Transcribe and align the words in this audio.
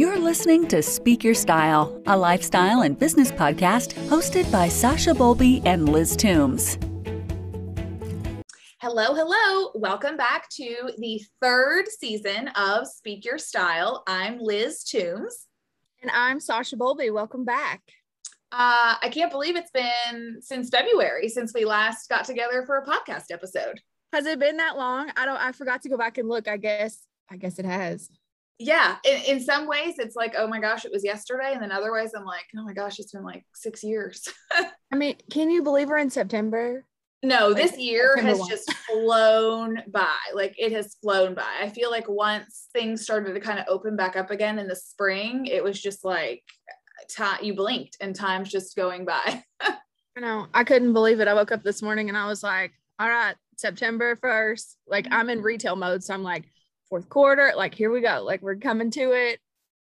You're 0.00 0.18
listening 0.18 0.66
to 0.68 0.82
Speak 0.82 1.22
Your 1.22 1.34
Style, 1.34 2.00
a 2.06 2.16
lifestyle 2.16 2.80
and 2.80 2.98
business 2.98 3.30
podcast 3.30 3.92
hosted 4.08 4.50
by 4.50 4.66
Sasha 4.66 5.10
Bolby 5.10 5.60
and 5.66 5.90
Liz 5.90 6.16
Toombs. 6.16 6.78
Hello, 8.80 9.14
hello. 9.14 9.72
Welcome 9.74 10.16
back 10.16 10.48
to 10.52 10.90
the 10.96 11.20
third 11.42 11.86
season 11.88 12.48
of 12.56 12.86
Speak 12.86 13.26
Your 13.26 13.36
Style. 13.36 14.02
I'm 14.06 14.38
Liz 14.40 14.84
Toombs. 14.84 15.46
And 16.00 16.10
I'm 16.14 16.40
Sasha 16.40 16.78
Bolby. 16.78 17.12
Welcome 17.12 17.44
back. 17.44 17.82
Uh, 18.50 18.96
I 19.02 19.10
can't 19.12 19.30
believe 19.30 19.54
it's 19.54 19.70
been 19.70 20.38
since 20.40 20.70
February 20.70 21.28
since 21.28 21.52
we 21.54 21.66
last 21.66 22.08
got 22.08 22.24
together 22.24 22.64
for 22.64 22.78
a 22.78 22.86
podcast 22.86 23.24
episode. 23.30 23.82
Has 24.14 24.24
it 24.24 24.38
been 24.38 24.56
that 24.56 24.78
long? 24.78 25.12
I 25.14 25.26
don't 25.26 25.36
I 25.36 25.52
forgot 25.52 25.82
to 25.82 25.90
go 25.90 25.98
back 25.98 26.16
and 26.16 26.26
look. 26.26 26.48
I 26.48 26.56
guess 26.56 27.02
I 27.30 27.36
guess 27.36 27.58
it 27.58 27.66
has. 27.66 28.08
Yeah. 28.60 28.96
In, 29.04 29.36
in 29.36 29.40
some 29.40 29.66
ways 29.66 29.94
it's 29.98 30.14
like, 30.14 30.34
oh 30.36 30.46
my 30.46 30.60
gosh, 30.60 30.84
it 30.84 30.92
was 30.92 31.02
yesterday. 31.02 31.52
And 31.54 31.62
then 31.62 31.72
other 31.72 31.92
ways 31.92 32.12
I'm 32.14 32.26
like, 32.26 32.44
oh 32.56 32.62
my 32.62 32.74
gosh, 32.74 32.98
it's 32.98 33.12
been 33.12 33.24
like 33.24 33.42
six 33.54 33.82
years. 33.82 34.28
I 34.92 34.96
mean, 34.96 35.16
can 35.30 35.50
you 35.50 35.62
believe 35.62 35.88
we're 35.88 35.96
in 35.96 36.10
September? 36.10 36.84
No, 37.22 37.48
like, 37.48 37.62
this 37.62 37.78
year 37.78 38.18
has 38.18 38.38
just 38.48 38.70
flown 38.86 39.82
by. 39.88 40.14
Like 40.34 40.54
it 40.58 40.72
has 40.72 40.94
flown 41.02 41.34
by. 41.34 41.50
I 41.58 41.70
feel 41.70 41.90
like 41.90 42.06
once 42.06 42.68
things 42.74 43.02
started 43.02 43.32
to 43.32 43.40
kind 43.40 43.58
of 43.58 43.64
open 43.66 43.96
back 43.96 44.14
up 44.16 44.30
again 44.30 44.58
in 44.58 44.68
the 44.68 44.76
spring, 44.76 45.46
it 45.46 45.64
was 45.64 45.80
just 45.80 46.04
like 46.04 46.42
time 47.16 47.42
you 47.42 47.54
blinked 47.54 47.96
and 48.02 48.14
time's 48.14 48.50
just 48.50 48.76
going 48.76 49.06
by. 49.06 49.42
I 49.62 50.20
know. 50.20 50.48
I 50.52 50.64
couldn't 50.64 50.92
believe 50.92 51.20
it. 51.20 51.28
I 51.28 51.34
woke 51.34 51.50
up 51.50 51.62
this 51.62 51.80
morning 51.80 52.10
and 52.10 52.18
I 52.18 52.26
was 52.26 52.42
like, 52.42 52.72
all 52.98 53.08
right, 53.08 53.36
September 53.56 54.16
1st. 54.16 54.74
Like 54.86 55.06
I'm 55.10 55.30
in 55.30 55.38
mm-hmm. 55.38 55.46
retail 55.46 55.76
mode. 55.76 56.04
So 56.04 56.12
I'm 56.12 56.22
like, 56.22 56.44
fourth 56.90 57.08
quarter, 57.08 57.52
like 57.56 57.74
here 57.74 57.90
we 57.90 58.02
go. 58.02 58.22
Like 58.22 58.42
we're 58.42 58.56
coming 58.56 58.90
to 58.90 59.12
it. 59.12 59.40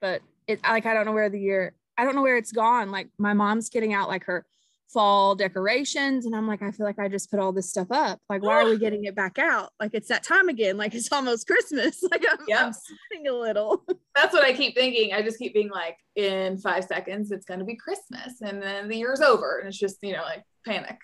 But 0.01 0.23
it 0.47 0.61
like 0.63 0.87
I 0.87 0.95
don't 0.95 1.07
know 1.07 1.13
where 1.13 1.31
the 1.31 1.41
year, 1.41 1.75
I 1.99 2.05
don't 2.05 2.15
know 2.15 2.23
where 2.23 2.37
it's 2.37 2.53
gone. 2.53 2.93
Like 2.93 3.09
my 3.19 3.33
mom's 3.33 3.69
getting 3.69 3.93
out 3.93 4.09
like 4.09 4.25
her 4.25 4.45
fall 4.93 5.34
decorations 5.34 6.27
and 6.27 6.37
i'm 6.37 6.47
like 6.47 6.61
i 6.61 6.71
feel 6.71 6.84
like 6.84 6.99
i 6.99 7.09
just 7.09 7.31
put 7.31 7.41
all 7.41 7.53
this 7.53 7.71
stuff 7.71 7.87
up 7.91 8.21
like 8.29 8.43
why 8.43 8.62
are 8.62 8.69
we 8.69 8.79
getting 8.79 9.05
it 9.05 9.15
back 9.15 9.39
out 9.39 9.71
like 9.81 9.93
it's 9.95 10.09
that 10.09 10.23
time 10.23 10.49
again 10.51 10.77
like 10.77 10.95
it's 10.95 11.11
almost 11.11 11.47
christmas 11.47 12.03
like 12.11 12.25
i'm, 12.31 12.39
yep. 12.47 12.61
I'm 12.61 12.73
sweating 12.73 13.29
a 13.29 13.33
little 13.33 13.84
that's 14.15 14.34
what 14.34 14.45
i 14.45 14.53
keep 14.53 14.75
thinking 14.75 15.15
i 15.15 15.23
just 15.23 15.39
keep 15.39 15.55
being 15.55 15.71
like 15.71 15.97
in 16.15 16.59
five 16.59 16.84
seconds 16.84 17.33
it's 17.33 17.47
going 17.47 17.61
to 17.61 17.67
be 17.67 17.75
christmas 17.75 18.43
and 18.43 18.62
then 18.62 18.89
the 18.89 18.97
year's 18.97 19.23
over 19.23 19.59
and 19.59 19.69
it's 19.69 19.79
just 19.79 19.97
you 20.03 20.12
know 20.12 20.23
like 20.23 20.43
panic 20.67 20.99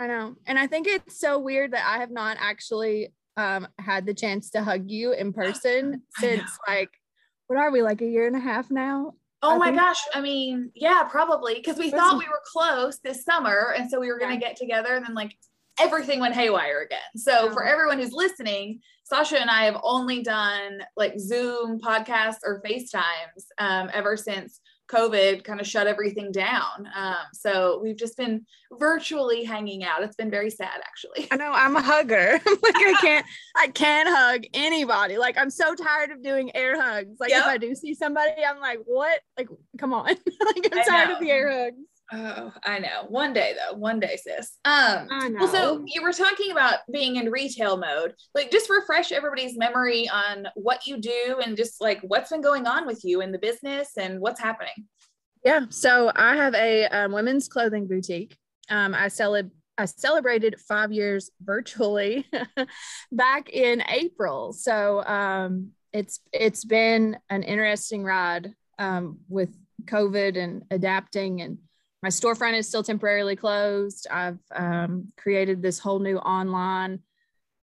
i 0.00 0.08
know 0.08 0.34
and 0.46 0.58
i 0.58 0.66
think 0.66 0.88
it's 0.88 1.20
so 1.20 1.38
weird 1.38 1.72
that 1.72 1.86
i 1.86 1.98
have 1.98 2.10
not 2.10 2.36
actually 2.40 3.12
um 3.36 3.66
had 3.78 4.06
the 4.06 4.14
chance 4.14 4.50
to 4.50 4.62
hug 4.62 4.90
you 4.90 5.12
in 5.12 5.32
person 5.42 6.02
since 6.18 6.58
like 6.66 6.90
what 7.46 7.58
are 7.58 7.70
we 7.70 7.82
like 7.82 8.00
a 8.00 8.06
year 8.06 8.26
and 8.26 8.36
a 8.36 8.40
half 8.40 8.70
now 8.70 9.14
Oh 9.44 9.58
my 9.58 9.72
gosh. 9.72 9.98
I 10.14 10.20
mean, 10.20 10.70
yeah, 10.74 11.02
probably 11.02 11.54
because 11.54 11.76
we 11.76 11.90
thought 11.90 12.16
we 12.16 12.28
were 12.28 12.40
close 12.46 13.00
this 13.00 13.24
summer. 13.24 13.74
And 13.76 13.90
so 13.90 13.98
we 13.98 14.06
were 14.06 14.18
going 14.18 14.30
to 14.30 14.40
get 14.40 14.56
together 14.56 14.94
and 14.94 15.04
then 15.04 15.14
like 15.14 15.36
everything 15.80 16.20
went 16.20 16.34
haywire 16.34 16.82
again. 16.82 17.00
So 17.16 17.50
for 17.50 17.64
everyone 17.64 17.98
who's 17.98 18.12
listening, 18.12 18.80
Sasha 19.02 19.40
and 19.40 19.50
I 19.50 19.64
have 19.64 19.80
only 19.82 20.22
done 20.22 20.84
like 20.96 21.18
Zoom 21.18 21.80
podcasts 21.80 22.38
or 22.44 22.62
FaceTimes 22.64 23.44
um, 23.58 23.90
ever 23.92 24.16
since 24.16 24.60
COVID 24.92 25.44
kind 25.44 25.60
of 25.60 25.66
shut 25.66 25.86
everything 25.86 26.32
down. 26.32 26.88
Um, 26.94 27.16
so 27.32 27.80
we've 27.82 27.96
just 27.96 28.16
been 28.16 28.44
virtually 28.78 29.44
hanging 29.44 29.84
out. 29.84 30.02
It's 30.02 30.16
been 30.16 30.30
very 30.30 30.50
sad, 30.50 30.80
actually. 30.84 31.28
I 31.30 31.36
know 31.36 31.52
I'm 31.52 31.76
a 31.76 31.82
hugger. 31.82 32.32
like 32.62 32.76
I 32.76 32.94
can't, 33.00 33.26
I 33.56 33.68
can't 33.68 34.08
hug 34.08 34.42
anybody. 34.54 35.18
Like 35.18 35.38
I'm 35.38 35.50
so 35.50 35.74
tired 35.74 36.10
of 36.10 36.22
doing 36.22 36.54
air 36.54 36.80
hugs. 36.80 37.18
Like 37.18 37.30
yep. 37.30 37.42
if 37.42 37.46
I 37.46 37.58
do 37.58 37.74
see 37.74 37.94
somebody, 37.94 38.32
I'm 38.46 38.60
like, 38.60 38.80
what? 38.84 39.20
Like, 39.38 39.48
come 39.78 39.94
on. 39.94 40.06
like 40.06 40.68
I'm 40.72 40.78
I 40.78 40.84
tired 40.84 41.08
know. 41.08 41.14
of 41.14 41.20
the 41.20 41.30
air 41.30 41.50
hugs. 41.50 41.76
Oh, 42.14 42.52
I 42.64 42.78
know. 42.78 43.06
One 43.08 43.32
day 43.32 43.54
though, 43.56 43.76
one 43.76 43.98
day, 43.98 44.18
sis. 44.22 44.58
Um. 44.64 45.08
Well, 45.38 45.48
so 45.48 45.82
you 45.86 46.02
were 46.02 46.12
talking 46.12 46.50
about 46.52 46.80
being 46.92 47.16
in 47.16 47.30
retail 47.30 47.78
mode. 47.78 48.14
Like, 48.34 48.50
just 48.50 48.68
refresh 48.68 49.12
everybody's 49.12 49.56
memory 49.56 50.08
on 50.10 50.48
what 50.54 50.86
you 50.86 50.98
do 50.98 51.40
and 51.44 51.56
just 51.56 51.80
like 51.80 52.00
what's 52.02 52.30
been 52.30 52.42
going 52.42 52.66
on 52.66 52.86
with 52.86 53.02
you 53.02 53.22
in 53.22 53.32
the 53.32 53.38
business 53.38 53.96
and 53.96 54.20
what's 54.20 54.40
happening. 54.40 54.88
Yeah. 55.42 55.66
So 55.70 56.12
I 56.14 56.36
have 56.36 56.54
a 56.54 56.86
um, 56.86 57.12
women's 57.12 57.48
clothing 57.48 57.88
boutique. 57.88 58.36
Um, 58.68 58.94
I 58.94 59.08
sell 59.08 59.34
it. 59.34 59.46
I 59.78 59.86
celebrated 59.86 60.60
five 60.60 60.92
years 60.92 61.30
virtually 61.42 62.26
back 63.12 63.48
in 63.48 63.82
April. 63.88 64.52
So 64.52 65.02
um, 65.04 65.70
it's 65.94 66.20
it's 66.30 66.64
been 66.64 67.16
an 67.30 67.42
interesting 67.42 68.04
ride 68.04 68.54
um, 68.78 69.20
with 69.28 69.56
COVID 69.84 70.36
and 70.36 70.64
adapting 70.70 71.40
and 71.40 71.58
my 72.02 72.08
storefront 72.08 72.58
is 72.58 72.68
still 72.68 72.82
temporarily 72.82 73.36
closed. 73.36 74.06
I've 74.10 74.40
um, 74.54 75.12
created 75.16 75.62
this 75.62 75.78
whole 75.78 76.00
new 76.00 76.18
online 76.18 77.00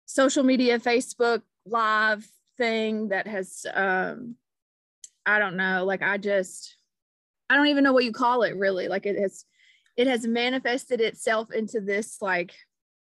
social 0.07 0.43
media, 0.43 0.81
Facebook 0.81 1.43
live 1.65 2.27
thing 2.59 3.09
that 3.09 3.27
has, 3.27 3.67
um, 3.73 4.35
I 5.25 5.39
don't 5.39 5.57
know, 5.57 5.85
like 5.85 6.03
I 6.03 6.19
just, 6.19 6.77
I 7.49 7.57
don't 7.57 7.69
even 7.69 7.85
know 7.85 7.93
what 7.93 8.05
you 8.05 8.13
call 8.13 8.43
it 8.43 8.57
really. 8.57 8.89
Like 8.89 9.07
it 9.07 9.19
has, 9.19 9.45
it 9.97 10.09
has 10.09 10.27
manifested 10.27 11.01
itself 11.01 11.53
into 11.53 11.81
this 11.81 12.21
like 12.21 12.53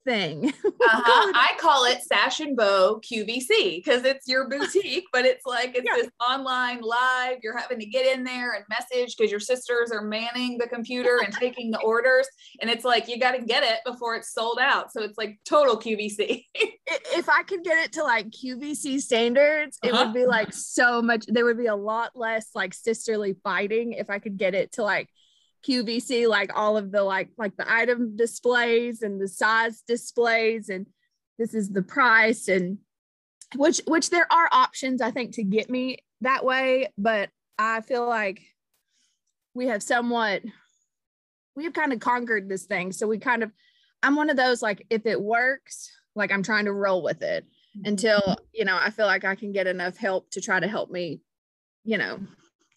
thing. 0.04 0.52
uh-huh. 0.64 1.32
I 1.34 1.52
call 1.58 1.84
it 1.84 2.02
Sash 2.02 2.40
and 2.40 2.56
Bow 2.56 3.00
QVC 3.00 3.76
because 3.76 4.04
it's 4.04 4.28
your 4.28 4.48
boutique, 4.50 5.06
but 5.12 5.24
it's 5.24 5.46
like 5.46 5.74
it's 5.76 5.84
yeah. 5.84 5.96
this 5.96 6.10
online 6.20 6.80
live. 6.80 7.38
You're 7.42 7.56
having 7.56 7.78
to 7.78 7.86
get 7.86 8.06
in 8.16 8.24
there 8.24 8.52
and 8.52 8.64
message 8.68 9.16
because 9.16 9.30
your 9.30 9.40
sisters 9.40 9.90
are 9.90 10.02
manning 10.02 10.58
the 10.58 10.66
computer 10.66 11.20
and 11.24 11.32
taking 11.34 11.70
the 11.70 11.80
orders. 11.80 12.28
And 12.60 12.70
it's 12.70 12.84
like 12.84 13.08
you 13.08 13.18
got 13.18 13.32
to 13.32 13.42
get 13.42 13.62
it 13.62 13.78
before 13.84 14.14
it's 14.16 14.32
sold 14.32 14.58
out. 14.60 14.92
So 14.92 15.02
it's 15.02 15.18
like 15.18 15.38
total 15.44 15.78
QVC. 15.78 16.44
if 16.54 17.28
I 17.28 17.42
could 17.42 17.64
get 17.64 17.84
it 17.84 17.92
to 17.92 18.02
like 18.02 18.30
QVC 18.30 19.00
standards, 19.00 19.78
it 19.82 19.92
uh-huh. 19.92 20.04
would 20.06 20.14
be 20.14 20.26
like 20.26 20.52
so 20.52 21.02
much, 21.02 21.26
there 21.26 21.44
would 21.44 21.58
be 21.58 21.66
a 21.66 21.76
lot 21.76 22.12
less 22.14 22.48
like 22.54 22.74
sisterly 22.74 23.36
fighting 23.42 23.92
if 23.92 24.10
I 24.10 24.18
could 24.18 24.36
get 24.36 24.54
it 24.54 24.72
to 24.72 24.82
like 24.82 25.08
QVC, 25.66 26.28
like 26.28 26.56
all 26.56 26.76
of 26.76 26.90
the 26.92 27.02
like 27.02 27.30
like 27.38 27.56
the 27.56 27.70
item 27.70 28.16
displays 28.16 29.02
and 29.02 29.20
the 29.20 29.28
size 29.28 29.82
displays, 29.86 30.68
and 30.68 30.86
this 31.38 31.54
is 31.54 31.70
the 31.70 31.82
price, 31.82 32.48
and 32.48 32.78
which 33.56 33.80
which 33.86 34.10
there 34.10 34.26
are 34.32 34.48
options 34.50 35.00
I 35.00 35.10
think 35.10 35.34
to 35.34 35.44
get 35.44 35.70
me 35.70 35.98
that 36.20 36.44
way, 36.44 36.92
but 36.98 37.30
I 37.58 37.80
feel 37.80 38.06
like 38.06 38.40
we 39.54 39.66
have 39.68 39.82
somewhat 39.82 40.42
we 41.54 41.64
have 41.64 41.74
kind 41.74 41.92
of 41.92 42.00
conquered 42.00 42.48
this 42.48 42.64
thing. 42.64 42.92
So 42.92 43.06
we 43.06 43.18
kind 43.18 43.42
of 43.42 43.52
I'm 44.02 44.16
one 44.16 44.30
of 44.30 44.36
those 44.36 44.62
like 44.62 44.86
if 44.90 45.06
it 45.06 45.20
works, 45.20 45.90
like 46.14 46.32
I'm 46.32 46.42
trying 46.42 46.64
to 46.64 46.72
roll 46.72 47.02
with 47.02 47.22
it 47.22 47.44
mm-hmm. 47.44 47.88
until 47.88 48.36
you 48.52 48.64
know 48.64 48.78
I 48.80 48.90
feel 48.90 49.06
like 49.06 49.24
I 49.24 49.34
can 49.34 49.52
get 49.52 49.66
enough 49.66 49.96
help 49.96 50.30
to 50.30 50.40
try 50.40 50.58
to 50.58 50.68
help 50.68 50.90
me, 50.90 51.20
you 51.84 51.98
know, 51.98 52.20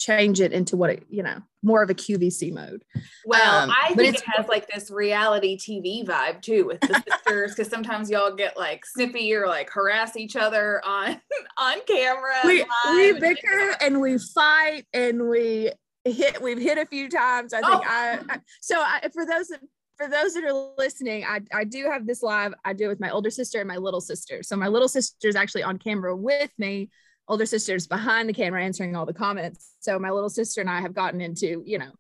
change 0.06 0.40
it 0.40 0.52
into 0.52 0.78
what 0.78 0.90
it, 0.90 1.04
you 1.10 1.24
know, 1.24 1.42
more 1.64 1.82
of 1.82 1.90
a 1.90 1.94
QVC 1.94 2.54
mode. 2.54 2.84
Well, 3.26 3.64
um, 3.64 3.72
I 3.72 3.94
think 3.96 4.16
it 4.16 4.24
has 4.36 4.48
like 4.48 4.68
this 4.68 4.92
reality 4.92 5.58
TV 5.58 6.06
vibe 6.06 6.42
too 6.42 6.66
with 6.66 6.80
the 6.82 7.04
sisters 7.10 7.52
because 7.52 7.70
sometimes 7.70 8.10
y'all 8.10 8.36
get 8.36 8.56
like 8.56 8.86
snippy 8.86 9.34
or 9.34 9.48
like 9.48 9.70
harass 9.70 10.16
each 10.16 10.36
other 10.36 10.82
on 10.86 11.20
on 11.58 11.78
camera. 11.88 12.36
We, 12.44 12.66
we 12.92 13.20
bicker 13.20 13.76
and 13.82 14.00
we 14.00 14.18
fight 14.18 14.86
and 14.94 15.28
we 15.28 15.72
hit. 16.04 16.42
We've 16.42 16.60
hit 16.60 16.78
a 16.78 16.86
few 16.86 17.10
times. 17.10 17.54
I 17.54 17.62
think 17.62 17.82
oh. 17.82 17.84
I, 17.84 18.20
I. 18.30 18.40
So 18.62 18.76
I, 18.78 19.10
for 19.12 19.26
those 19.26 19.52
for 19.98 20.08
those 20.08 20.34
that 20.34 20.44
are 20.44 20.74
listening, 20.78 21.24
I, 21.24 21.40
I 21.54 21.64
do 21.64 21.86
have 21.86 22.06
this 22.06 22.22
live. 22.22 22.54
I 22.64 22.74
do 22.74 22.86
it 22.86 22.90
with 22.90 23.00
my 23.00 23.10
older 23.10 23.32
sister 23.32 23.60
and 23.60 23.68
my 23.68 23.78
little 23.78 24.02
sister. 24.02 24.44
So 24.44 24.56
my 24.56 24.68
little 24.68 24.90
sister 24.90 25.28
is 25.28 25.36
actually 25.36 25.64
on 25.64 25.80
camera 25.80 26.16
with 26.16 26.52
me 26.58 26.90
older 27.28 27.46
sister's 27.46 27.88
behind 27.88 28.30
the 28.30 28.34
camera 28.34 28.64
answering 28.64 28.96
all 28.96 29.06
the 29.06 29.14
comments. 29.14 29.74
So 29.80 29.98
my 30.00 30.12
little 30.12 30.30
sister 30.30 30.62
and 30.62 30.70
I 30.70 30.82
have 30.82 30.94
gotten 30.94 31.22
into, 31.22 31.64
you 31.66 31.78
know, 31.78 31.92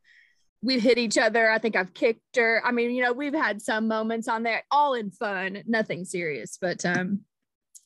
we've 0.61 0.81
hit 0.81 0.97
each 0.97 1.17
other. 1.17 1.49
I 1.49 1.57
think 1.57 1.75
I've 1.75 1.93
kicked 1.93 2.35
her. 2.37 2.61
I 2.65 2.71
mean, 2.71 2.91
you 2.91 3.03
know, 3.03 3.13
we've 3.13 3.33
had 3.33 3.61
some 3.61 3.87
moments 3.87 4.27
on 4.27 4.43
there, 4.43 4.63
all 4.71 4.93
in 4.93 5.11
fun, 5.11 5.63
nothing 5.65 6.05
serious. 6.05 6.57
But 6.59 6.85
um, 6.85 7.21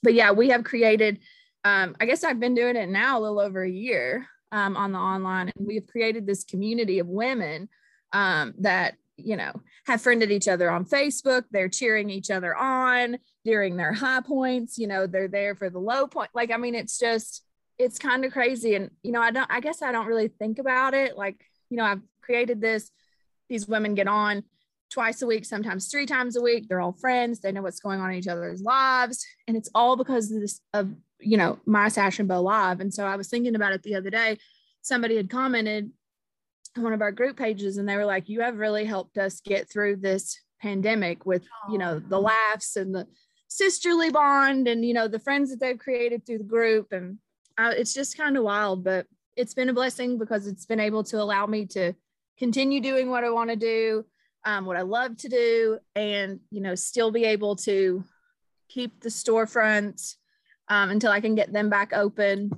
but 0.02 0.13
yeah, 0.13 0.31
we 0.31 0.50
have 0.50 0.63
created. 0.63 1.19
Um, 1.66 1.96
I 2.00 2.06
guess 2.06 2.24
I've 2.24 2.40
been 2.40 2.56
doing 2.56 2.78
it 2.78 2.88
now 2.88 3.19
a 3.19 3.22
little 3.22 3.40
over 3.40 3.63
a 3.63 3.69
year 3.69 4.25
um, 4.52 4.78
on 4.78 4.94
the 4.94 5.00
online, 5.00 5.52
and 5.56 5.68
we've 5.68 5.88
created 5.88 6.25
this 6.25 6.46
community 6.46 7.00
of 7.00 7.08
women 7.08 7.68
um, 8.13 8.54
that 8.60 8.96
you 9.24 9.36
know, 9.36 9.52
have 9.86 10.02
friended 10.02 10.31
each 10.31 10.48
other 10.48 10.69
on 10.69 10.86
Facebook. 10.86 11.44
They're 11.52 11.69
cheering 11.69 12.10
each 12.10 12.31
other 12.31 12.56
on 12.56 13.18
during 13.45 13.77
their 13.77 13.94
high 13.94 14.21
points. 14.21 14.77
You 14.77 14.88
know, 14.88 15.07
they're 15.07 15.27
there 15.27 15.56
for 15.56 15.69
the 15.69 15.80
low 15.80 16.07
point. 16.07 16.30
Like, 16.33 16.51
I 16.51 16.57
mean, 16.57 16.75
it's 16.75 16.97
just, 17.00 17.44
it's 17.77 17.97
kind 17.97 18.25
of 18.25 18.31
crazy. 18.31 18.75
And, 18.75 18.91
you 19.03 19.12
know, 19.12 19.21
I 19.21 19.31
don't, 19.31 19.50
I 19.51 19.59
guess 19.59 19.81
I 19.81 19.91
don't 19.91 20.07
really 20.07 20.27
think 20.27 20.59
about 20.59 20.94
it. 20.94 21.18
Like, 21.18 21.44
you 21.69 21.77
know, 21.77 21.86
I've 21.86 22.01
created 22.21 22.62
this, 22.62 22.91
these 23.47 23.68
women 23.68 23.95
get 23.95 24.07
on 24.07 24.44
twice 24.91 25.21
a 25.21 25.27
week, 25.27 25.45
sometimes 25.45 25.88
three 25.88 26.06
times 26.06 26.36
a 26.36 26.41
week. 26.41 26.68
They're 26.68 26.81
all 26.81 26.94
friends. 26.94 27.39
They 27.39 27.51
know 27.51 27.62
what's 27.62 27.80
going 27.80 28.01
on 28.01 28.12
in 28.12 28.18
each 28.18 28.27
other's 28.27 28.62
lives. 28.62 29.25
And 29.47 29.56
it's 29.56 29.69
all 29.74 29.95
because 29.95 30.31
of 30.31 30.41
this, 30.41 30.62
of, 30.74 30.94
you 31.19 31.38
know, 31.38 31.59
my 31.65 31.89
Sash 31.89 32.19
and 32.19 32.27
Bow 32.27 32.41
Live. 32.41 32.80
And 32.80 32.94
so 32.94 33.06
I 33.06 33.15
was 33.15 33.30
thinking 33.30 33.56
about 33.56 33.74
it 33.74 33.83
the 33.83 33.95
other 33.95 34.09
day 34.09 34.38
somebody 34.81 35.15
had 35.15 35.30
commented 35.30 35.91
on 36.77 36.83
one 36.83 36.94
of 36.94 37.01
our 37.01 37.12
group 37.12 37.38
pages 37.38 37.77
and 37.77 37.88
they 37.88 37.95
were 37.95 38.06
like, 38.06 38.30
you 38.30 38.41
have 38.41 38.57
really 38.57 38.86
helped 38.86 39.18
us 39.18 39.41
get 39.41 39.69
through 39.69 39.97
this 39.97 40.39
pandemic 40.62 41.25
with, 41.25 41.44
you 41.69 41.77
know, 41.77 42.00
the 42.00 42.19
laughs 42.19 42.75
and 42.75 42.94
the 42.94 43.07
sisterly 43.50 44.10
bond 44.10 44.68
and, 44.68 44.86
you 44.86 44.94
know, 44.94 45.07
the 45.07 45.19
friends 45.19 45.50
that 45.50 45.60
they've 45.60 45.78
created 45.78 46.25
through 46.25 46.38
the 46.38 46.44
group. 46.46 46.94
And 46.94 47.18
I, 47.57 47.72
it's 47.72 47.94
just 47.94 48.18
kind 48.18 48.38
of 48.38 48.44
wild, 48.44 48.84
but 48.84 49.06
it's 49.36 49.54
been 49.54 49.69
a 49.69 49.74
blessing 49.74 50.18
because 50.18 50.48
it's 50.48 50.66
been 50.66 50.80
able 50.80 51.04
to 51.06 51.18
allow 51.18 51.46
me 51.46 51.66
to 51.68 51.94
continue 52.38 52.80
doing 52.80 53.10
what 53.10 53.24
I 53.24 53.30
want 53.31 53.50
to 53.50 53.56
do, 53.56 54.06
um, 54.46 54.66
what 54.66 54.78
I 54.78 54.81
love 54.81 55.18
to 55.18 55.30
do, 55.30 55.80
and, 55.96 56.40
you 56.51 56.62
know, 56.62 56.75
still 56.75 57.12
be 57.12 57.25
able 57.25 57.57
to 57.57 58.06
keep 58.69 59.01
the 59.01 59.10
storefronts 59.10 60.16
um, 60.69 60.92
until 60.92 61.12
I 61.12 61.19
can 61.19 61.36
get 61.36 61.51
them 61.51 61.69
back 61.69 61.92
open. 61.94 62.51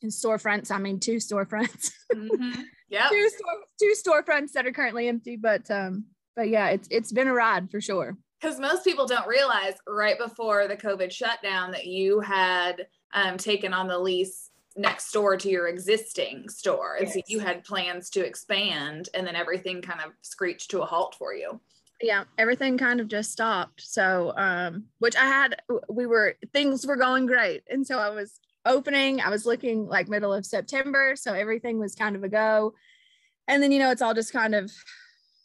In 0.00 0.08
storefronts, 0.08 0.70
I 0.70 0.78
mean 0.78 0.98
two 0.98 1.16
storefronts. 1.16 1.90
Mm-hmm. 2.12 2.60
Yeah. 2.90 3.08
two, 3.08 3.30
store, 3.30 3.54
two 3.80 3.94
storefronts 4.06 4.52
that 4.52 4.66
are 4.66 4.72
currently 4.72 5.08
empty, 5.08 5.36
but 5.36 5.70
um, 5.70 6.04
but 6.36 6.50
yeah, 6.50 6.68
it's 6.68 6.86
it's 6.90 7.10
been 7.10 7.26
a 7.26 7.32
ride 7.32 7.70
for 7.70 7.80
sure. 7.80 8.18
Because 8.42 8.58
most 8.58 8.82
people 8.82 9.06
don't 9.06 9.28
realize 9.28 9.74
right 9.86 10.18
before 10.18 10.66
the 10.66 10.76
COVID 10.76 11.12
shutdown 11.12 11.70
that 11.70 11.86
you 11.86 12.18
had 12.18 12.88
um, 13.14 13.36
taken 13.36 13.72
on 13.72 13.86
the 13.86 13.98
lease 13.98 14.50
next 14.76 15.12
door 15.12 15.36
to 15.36 15.48
your 15.48 15.68
existing 15.68 16.48
store. 16.48 16.96
And 16.96 17.06
yes. 17.06 17.14
so 17.14 17.20
you 17.26 17.38
had 17.38 17.62
plans 17.62 18.10
to 18.10 18.24
expand 18.24 19.10
and 19.14 19.26
then 19.26 19.36
everything 19.36 19.82
kind 19.82 20.00
of 20.00 20.12
screeched 20.22 20.70
to 20.70 20.82
a 20.82 20.86
halt 20.86 21.14
for 21.18 21.34
you. 21.34 21.60
Yeah, 22.00 22.24
everything 22.36 22.78
kind 22.78 23.00
of 23.00 23.08
just 23.08 23.30
stopped. 23.30 23.82
So 23.82 24.32
um 24.36 24.86
which 24.98 25.14
I 25.14 25.26
had 25.26 25.62
we 25.88 26.06
were 26.06 26.36
things 26.52 26.86
were 26.86 26.96
going 26.96 27.26
great. 27.26 27.62
And 27.70 27.86
so 27.86 27.98
I 27.98 28.10
was 28.10 28.40
opening. 28.64 29.20
I 29.20 29.28
was 29.28 29.46
looking 29.46 29.86
like 29.86 30.08
middle 30.08 30.32
of 30.32 30.46
September, 30.46 31.14
so 31.16 31.32
everything 31.32 31.78
was 31.78 31.94
kind 31.94 32.16
of 32.16 32.24
a 32.24 32.28
go. 32.28 32.74
And 33.46 33.62
then 33.62 33.72
you 33.72 33.78
know 33.78 33.90
it's 33.90 34.02
all 34.02 34.14
just 34.14 34.32
kind 34.32 34.54
of 34.54 34.72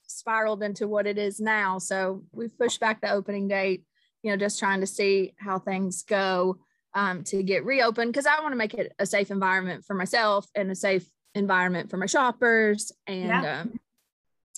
spiraled 0.08 0.64
into 0.64 0.88
what 0.88 1.08
it 1.08 1.18
is 1.18 1.40
now. 1.40 1.78
So 1.78 2.24
we've 2.32 2.58
pushed 2.58 2.80
back 2.80 3.02
the 3.02 3.12
opening 3.12 3.48
date, 3.48 3.84
you 4.24 4.32
know, 4.32 4.38
just 4.38 4.60
trying 4.60 4.82
to 4.82 4.88
see 4.88 5.34
how 5.38 5.60
things 5.60 6.04
go 6.04 6.58
um, 6.94 7.24
to 7.26 7.44
get 7.44 7.66
reopened 7.66 8.12
because 8.12 8.26
I 8.26 8.40
want 8.42 8.54
to 8.54 8.58
make 8.58 8.74
it 8.74 8.94
a 8.98 9.06
safe 9.06 9.30
environment 9.30 9.86
for 9.86 9.94
myself 9.94 10.48
and 10.56 10.72
a 10.72 10.76
safe 10.76 11.08
environment 11.36 11.90
for 11.90 11.98
my 11.98 12.08
shoppers. 12.08 12.92
And 13.06 13.28
yeah. 13.28 13.62
um, 13.62 13.80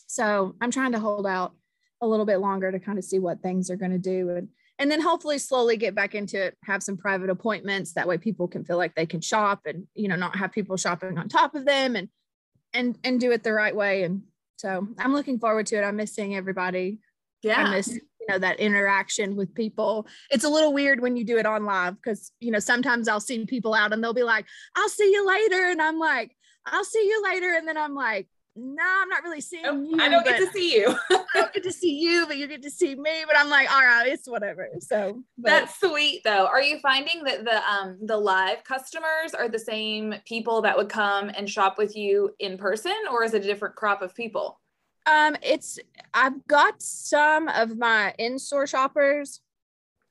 so 0.08 0.56
I'm 0.62 0.72
trying 0.72 0.94
to 0.94 1.00
hold 1.00 1.28
out 1.28 1.54
a 2.02 2.08
little 2.08 2.26
bit 2.26 2.38
longer 2.38 2.72
to 2.72 2.80
kind 2.80 2.98
of 2.98 3.04
see 3.04 3.20
what 3.20 3.42
things 3.42 3.70
are 3.70 3.76
going 3.76 3.92
to 3.92 3.98
do 3.98 4.30
and 4.30 4.48
and 4.80 4.90
then 4.90 5.02
hopefully 5.02 5.38
slowly 5.38 5.76
get 5.76 5.94
back 5.94 6.16
into 6.16 6.42
it 6.42 6.58
have 6.64 6.82
some 6.82 6.96
private 6.96 7.30
appointments 7.30 7.94
that 7.94 8.08
way 8.08 8.18
people 8.18 8.48
can 8.48 8.64
feel 8.64 8.78
like 8.78 8.96
they 8.96 9.06
can 9.06 9.20
shop 9.20 9.62
and 9.66 9.86
you 9.94 10.08
know 10.08 10.16
not 10.16 10.38
have 10.38 10.54
people 10.54 10.78
shopping 10.78 11.18
on 11.18 11.28
top 11.28 11.56
of 11.56 11.66
them 11.66 11.98
and 11.98 12.08
and 12.74 12.98
and 13.04 13.20
do 13.20 13.32
it 13.32 13.44
the 13.44 13.52
right 13.52 13.76
way 13.76 14.04
and 14.04 14.22
so 14.60 14.86
i'm 15.00 15.14
looking 15.14 15.40
forward 15.40 15.66
to 15.68 15.78
it. 15.78 15.84
I'm 15.84 15.96
missing 15.96 16.36
everybody. 16.36 17.00
Yeah. 17.42 17.64
i 17.64 17.72
miss 17.72 17.88
you 17.88 18.28
know 18.28 18.38
that 18.40 18.60
interaction 18.60 19.38
with 19.38 19.56
people. 19.56 20.06
It's 20.30 20.44
a 20.44 20.50
little 20.50 20.74
weird 20.74 21.00
when 21.00 21.16
you 21.16 21.24
do 21.24 21.38
it 21.38 21.46
on 21.46 21.64
live 21.64 21.96
because 21.96 22.32
you 22.42 22.52
know 22.52 22.60
sometimes 22.60 23.08
i'll 23.08 23.22
see 23.22 23.46
people 23.46 23.74
out 23.74 23.94
and 23.94 24.04
they'll 24.04 24.14
be 24.14 24.24
like 24.24 24.46
i'll 24.76 24.90
see 24.90 25.10
you 25.12 25.26
later. 25.26 25.70
And 25.70 25.82
i'm 25.82 25.98
like 25.98 26.36
i'll 26.66 26.84
see 26.84 27.08
you 27.08 27.24
later. 27.24 27.54
And 27.54 27.66
then 27.66 27.78
i'm 27.78 27.96
like 27.96 28.28
no, 28.56 28.84
nah, 28.84 29.02
I'm 29.02 29.10
not 29.10 29.24
really 29.24 29.42
seeing 29.42 29.64
nope, 29.64 29.88
you. 29.90 30.02
I 30.02 30.10
don't 30.10 30.26
get 30.26 30.38
to 30.38 30.52
see 30.52 30.76
you. 30.76 30.96
I 31.12 31.24
don't 31.34 31.54
get 31.54 31.64
to 31.64 31.72
see 31.72 32.00
you, 32.00 32.26
but 32.28 32.38
you 32.38 32.48
get 32.48 32.62
to 32.64 32.72
see 32.72 32.96
me. 32.96 33.24
But 33.26 33.38
I'm 33.38 33.50
like, 33.50 33.72
all 33.72 33.82
right, 33.82 34.08
it's 34.08 34.28
whatever. 34.28 34.68
So 34.80 35.24
but. 35.38 35.50
that's 35.50 35.80
sweet 35.80 36.22
though. 36.24 36.48
Are 36.48 36.62
you 36.62 36.80
finding 36.80 37.24
that 37.24 37.46
the 37.46 37.70
um 37.70 37.98
the 38.02 38.18
live 38.18 38.64
customers 38.64 39.34
are 39.38 39.50
the 39.50 39.60
same 39.60 40.16
people 40.26 40.62
that 40.64 40.76
would 40.76 40.90
come 40.90 41.30
and 41.30 41.50
shop 41.50 41.78
with 41.78 41.96
you 41.96 42.32
in 42.40 42.58
person, 42.58 42.96
or 43.12 43.24
is 43.24 43.34
it 43.34 43.44
a 43.44 43.48
different 43.48 43.76
crop 43.76 44.02
of 44.02 44.16
people? 44.16 44.60
Um, 45.06 45.36
it's 45.42 45.80
I've 46.14 46.46
got 46.48 46.82
some 46.82 47.48
of 47.48 47.78
my 47.78 48.14
in-store 48.18 48.68
shoppers 48.68 49.42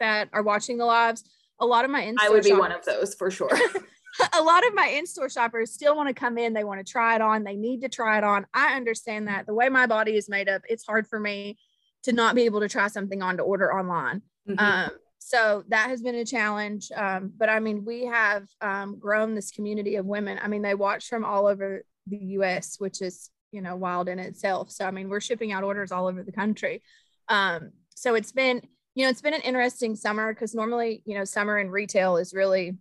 that 0.00 0.28
are 0.32 0.42
watching 0.42 0.78
the 0.78 0.84
lives. 0.84 1.24
A 1.60 1.66
lot 1.66 1.84
of 1.84 1.90
my 1.90 2.02
in-store 2.02 2.26
I 2.26 2.30
would 2.30 2.44
be 2.44 2.50
shoppers, 2.50 2.60
one 2.60 2.72
of 2.72 2.84
those 2.84 3.14
for 3.14 3.30
sure. 3.30 3.50
a 4.38 4.42
lot 4.42 4.66
of 4.66 4.74
my 4.74 4.88
in-store 4.88 5.28
shoppers 5.28 5.72
still 5.72 5.96
want 5.96 6.08
to 6.08 6.14
come 6.14 6.38
in 6.38 6.52
they 6.52 6.64
want 6.64 6.84
to 6.84 6.90
try 6.90 7.14
it 7.14 7.20
on 7.20 7.44
they 7.44 7.56
need 7.56 7.82
to 7.82 7.88
try 7.88 8.18
it 8.18 8.24
on. 8.24 8.46
I 8.54 8.76
understand 8.76 9.28
that. 9.28 9.46
The 9.46 9.54
way 9.54 9.68
my 9.68 9.86
body 9.86 10.16
is 10.16 10.28
made 10.28 10.48
up 10.48 10.62
it's 10.68 10.84
hard 10.86 11.06
for 11.06 11.18
me 11.18 11.58
to 12.04 12.12
not 12.12 12.34
be 12.34 12.42
able 12.42 12.60
to 12.60 12.68
try 12.68 12.88
something 12.88 13.22
on 13.22 13.36
to 13.38 13.42
order 13.42 13.72
online. 13.72 14.22
Mm-hmm. 14.48 14.58
um, 14.58 14.90
so 15.18 15.64
that 15.68 15.90
has 15.90 16.00
been 16.00 16.14
a 16.14 16.24
challenge 16.24 16.90
um, 16.96 17.32
but 17.36 17.50
i 17.50 17.60
mean 17.60 17.84
we 17.84 18.06
have 18.06 18.48
um, 18.60 18.98
grown 18.98 19.34
this 19.34 19.50
community 19.50 19.96
of 19.96 20.06
women. 20.06 20.38
I 20.42 20.48
mean 20.48 20.62
they 20.62 20.74
watch 20.74 21.08
from 21.08 21.24
all 21.24 21.46
over 21.46 21.84
the 22.06 22.18
us 22.18 22.76
which 22.78 23.02
is 23.02 23.30
you 23.52 23.60
know 23.62 23.76
wild 23.76 24.08
in 24.08 24.18
itself. 24.18 24.70
So 24.70 24.84
i 24.84 24.90
mean 24.90 25.08
we're 25.08 25.20
shipping 25.20 25.52
out 25.52 25.64
orders 25.64 25.92
all 25.92 26.06
over 26.06 26.22
the 26.22 26.32
country. 26.32 26.82
Um, 27.28 27.72
so 27.94 28.14
it's 28.14 28.32
been 28.32 28.62
you 28.94 29.04
know 29.04 29.10
it's 29.10 29.20
been 29.20 29.34
an 29.34 29.42
interesting 29.42 29.94
summer 29.94 30.32
because 30.32 30.54
normally 30.54 31.02
you 31.04 31.16
know 31.16 31.24
summer 31.24 31.58
in 31.58 31.70
retail 31.70 32.16
is 32.16 32.32
really 32.32 32.76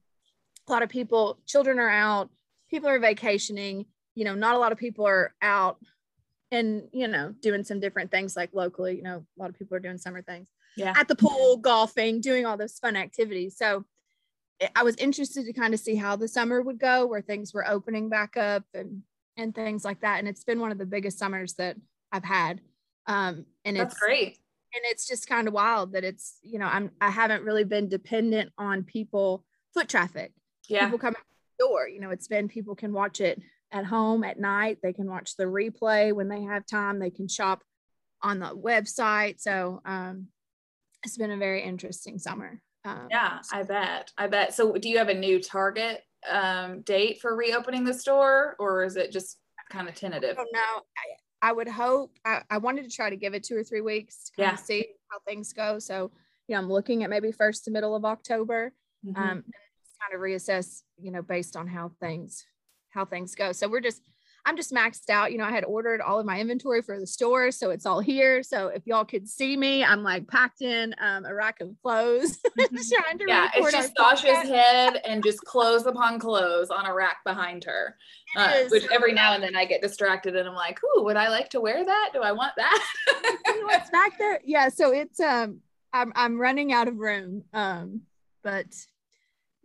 a 0.68 0.72
lot 0.72 0.84
of 0.84 0.90
people, 0.90 1.40
children 1.46 1.80
are 1.80 1.90
out, 1.90 2.30
people 2.70 2.90
are 2.90 3.00
vacationing, 3.00 3.86
you 4.16 4.26
know, 4.26 4.36
not 4.36 4.56
a 4.56 4.60
lot 4.60 4.72
of 4.72 4.78
people 4.78 5.06
are 5.06 5.34
out 5.42 5.78
and, 6.52 6.88
you 6.92 7.08
know, 7.08 7.34
doing 7.42 7.64
some 7.64 7.80
different 7.80 8.12
things 8.12 8.36
like 8.36 8.50
locally, 8.54 8.96
you 8.96 9.04
know, 9.04 9.18
a 9.38 9.42
lot 9.42 9.50
of 9.50 9.58
people 9.58 9.76
are 9.78 9.82
doing 9.82 9.98
summer 9.98 10.22
things. 10.22 10.50
Yeah. 10.76 10.94
At 10.96 11.08
the 11.08 11.16
pool, 11.16 11.58
golfing, 11.58 12.22
doing 12.22 12.46
all 12.46 12.58
those 12.58 12.80
fun 12.80 12.96
activities. 12.96 13.58
So 13.58 13.86
I 14.76 14.84
was 14.84 14.96
interested 14.96 15.46
to 15.46 15.54
kind 15.54 15.74
of 15.74 15.80
see 15.80 15.96
how 15.96 16.16
the 16.16 16.28
summer 16.28 16.62
would 16.62 16.80
go 16.80 17.06
where 17.06 17.22
things 17.22 17.54
were 17.54 17.68
opening 17.68 18.10
back 18.10 18.38
up 18.38 18.64
and 18.74 19.04
and 19.36 19.54
things 19.54 19.86
like 19.86 20.02
that. 20.02 20.18
And 20.18 20.28
it's 20.28 20.44
been 20.44 20.60
one 20.60 20.72
of 20.72 20.80
the 20.80 20.86
biggest 20.86 21.20
summers 21.20 21.54
that 21.56 21.78
I've 22.12 22.24
had. 22.24 22.62
Um 23.06 23.46
and 23.66 23.78
That's 23.78 23.94
it's 23.94 24.00
great. 24.00 24.40
And 24.74 24.84
it's 24.86 25.08
just 25.08 25.28
kind 25.28 25.48
of 25.48 25.54
wild 25.54 25.94
that 25.94 26.04
it's, 26.04 26.38
you 26.42 26.60
know, 26.60 26.66
I'm 26.66 26.92
I 27.00 27.10
haven't 27.10 27.44
really 27.44 27.64
been 27.64 27.88
dependent 27.88 28.52
on 28.58 28.84
people 28.84 29.44
foot 29.74 29.90
traffic 29.90 30.32
yeah. 30.68 30.86
people 30.86 31.00
come 31.00 31.14
the 31.14 31.66
door. 31.66 31.88
You 31.88 32.00
know, 32.00 32.12
it's 32.12 32.28
been 32.28 32.48
people 32.48 32.76
can 32.76 32.94
watch 32.94 33.22
it 33.22 33.42
at 33.72 33.86
home 33.86 34.24
at 34.24 34.40
night. 34.40 34.80
They 34.82 34.94
can 34.94 35.10
watch 35.10 35.36
the 35.36 35.46
replay 35.46 36.14
when 36.14 36.30
they 36.30 36.44
have 36.44 36.66
time. 36.66 37.00
They 37.00 37.10
can 37.10 37.28
shop 37.28 37.64
on 38.22 38.40
the 38.40 38.56
website. 38.56 39.40
So 39.40 39.82
um, 39.86 40.28
it's 41.04 41.18
been 41.18 41.32
a 41.32 41.38
very 41.38 41.64
interesting 41.64 42.20
summer. 42.20 42.62
Um, 42.86 43.08
yeah, 43.10 43.40
I 43.52 43.64
bet. 43.64 44.12
I 44.18 44.28
bet. 44.28 44.54
So, 44.54 44.74
do 44.74 44.88
you 44.90 44.98
have 44.98 45.10
a 45.10 45.14
new 45.14 45.42
target 45.42 46.02
um, 46.30 46.82
date 46.82 47.20
for 47.20 47.36
reopening 47.36 47.84
the 47.84 47.94
store, 47.94 48.56
or 48.60 48.84
is 48.84 48.96
it 48.96 49.12
just 49.12 49.38
kind 49.70 49.90
of 49.90 49.96
tentative? 49.96 50.38
I 50.38 50.44
don't 50.44 50.54
know. 50.54 50.60
I, 51.42 51.50
I 51.50 51.52
would 51.52 51.68
hope. 51.68 52.18
I, 52.24 52.44
I, 52.50 52.58
wanted 52.60 52.90
to 52.90 52.96
try 52.96 53.10
to 53.10 53.18
give 53.18 53.34
it 53.34 53.44
two 53.44 53.58
or 53.58 53.64
three 53.64 53.82
weeks 53.82 54.32
to 54.38 54.42
yeah. 54.42 54.56
see 54.56 54.88
how 55.10 55.20
things 55.28 55.54
go. 55.54 55.80
So, 55.80 56.12
you 56.48 56.56
know, 56.56 56.62
I'm 56.62 56.70
looking 56.72 57.04
at 57.04 57.10
maybe 57.10 57.32
first 57.32 57.66
to 57.66 57.72
middle 57.72 57.96
of 57.96 58.06
October. 58.06 58.74
Mm-hmm. 59.06 59.22
Um, 59.22 59.44
kind 60.08 60.16
of 60.16 60.22
reassess, 60.22 60.84
you 60.98 61.12
know, 61.12 61.22
based 61.22 61.56
on 61.56 61.68
how 61.68 61.92
things 62.00 62.46
how 62.90 63.06
things 63.06 63.36
go. 63.36 63.52
So 63.52 63.68
we're 63.68 63.82
just 63.82 64.02
I'm 64.46 64.56
just 64.56 64.72
maxed 64.72 65.10
out. 65.10 65.34
You 65.34 65.40
know, 65.40 65.44
I 65.44 65.52
had 65.52 65.66
ordered 65.66 66.00
all 66.00 66.20
of 66.20 66.26
my 66.26 66.40
inventory 66.40 66.82
for 66.82 66.98
the 66.98 67.06
store, 67.06 67.52
so 67.52 67.70
it's 67.70 67.86
all 67.86 68.00
here. 68.00 68.42
So 68.44 68.68
if 68.68 68.88
y'all 68.88 69.04
could 69.04 69.28
see 69.28 69.58
me, 69.58 69.84
I'm 69.84 70.04
like 70.04 70.26
packed 70.26 70.62
in 70.62 70.96
um, 71.02 71.26
a 71.26 71.34
rack 71.34 71.60
of 71.60 71.76
clothes, 71.84 72.40
trying 72.58 73.18
to 73.18 73.26
yeah. 73.28 73.50
It's 73.54 73.72
just 73.74 73.94
Sasha's 73.98 74.48
head 74.48 75.02
and 75.06 75.22
just 75.22 75.42
clothes 75.42 75.86
upon 75.86 76.18
clothes 76.18 76.70
on 76.70 76.86
a 76.86 76.94
rack 76.94 77.18
behind 77.26 77.66
her. 77.66 77.98
Uh, 78.38 78.64
which 78.70 78.86
every 78.90 79.12
now 79.12 79.34
and 79.34 79.44
then 79.44 79.56
I 79.56 79.66
get 79.66 79.82
distracted 79.82 80.36
and 80.38 80.48
I'm 80.48 80.56
like, 80.56 80.80
"Ooh, 80.82 81.04
would 81.04 81.18
I 81.18 81.28
like 81.28 81.50
to 81.50 81.60
wear 81.60 81.84
that? 81.84 82.12
Do 82.14 82.22
I 82.22 82.32
want 82.32 82.54
that?" 82.56 82.88
you 83.48 83.60
know 83.60 83.68
what's 83.68 83.90
back 83.90 84.18
there? 84.18 84.40
Yeah. 84.46 84.70
So 84.70 84.94
it's 84.94 85.20
um, 85.20 85.60
I'm 85.92 86.14
I'm 86.16 86.40
running 86.40 86.72
out 86.72 86.88
of 86.88 86.98
room. 86.98 87.44
Um, 87.54 88.04
but 88.44 88.68